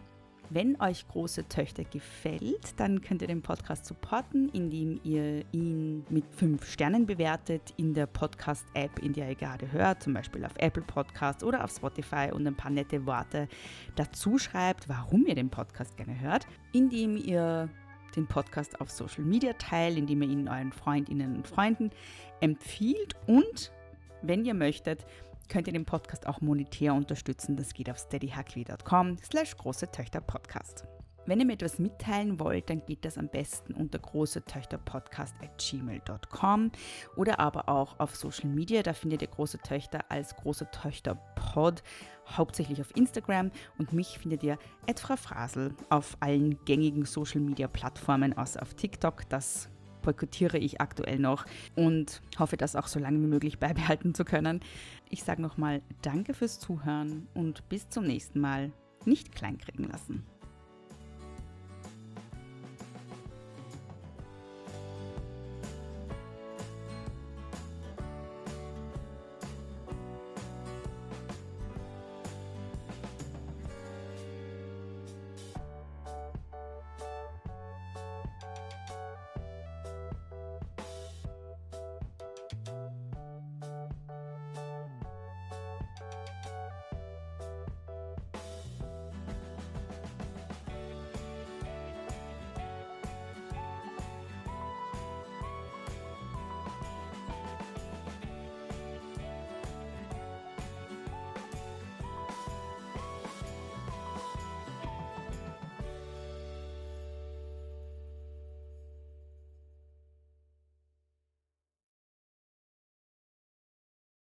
[0.51, 6.25] Wenn euch große Töchter gefällt, dann könnt ihr den Podcast supporten, indem ihr ihn mit
[6.31, 10.85] fünf Sternen bewertet in der Podcast-App, in der ihr gerade hört, zum Beispiel auf Apple
[10.85, 13.47] Podcast oder auf Spotify und ein paar nette Worte
[13.95, 17.69] dazu schreibt, warum ihr den Podcast gerne hört, indem ihr
[18.17, 21.91] den Podcast auf Social Media teilt, indem ihr ihn euren Freundinnen und Freunden
[22.41, 23.71] empfiehlt und,
[24.23, 25.05] wenn ihr möchtet,
[25.49, 27.57] könnt ihr den Podcast auch monetär unterstützen.
[27.57, 30.87] Das geht auf steadyhq.com slash große Töchter Podcast.
[31.29, 35.35] Wenn ihr mir etwas mitteilen wollt, dann geht das am besten unter große Töchter Podcast
[35.43, 36.73] at gmail.com
[37.17, 38.83] oder aber auch auf Social Media.
[38.83, 41.83] Da findet ihr große Töchter als große Töchter Pod,
[42.27, 44.59] hauptsächlich auf Instagram und mich findet ihr
[44.97, 49.29] Frau Frasel auf allen gängigen Social Media Plattformen, außer auf TikTok.
[49.29, 49.69] Das
[50.03, 51.45] boykottiere ich aktuell noch
[51.75, 54.61] und hoffe, das auch so lange wie möglich beibehalten zu können.
[55.11, 58.73] Ich sage nochmal Danke fürs Zuhören und bis zum nächsten Mal.
[59.05, 60.27] Nicht kleinkriegen lassen.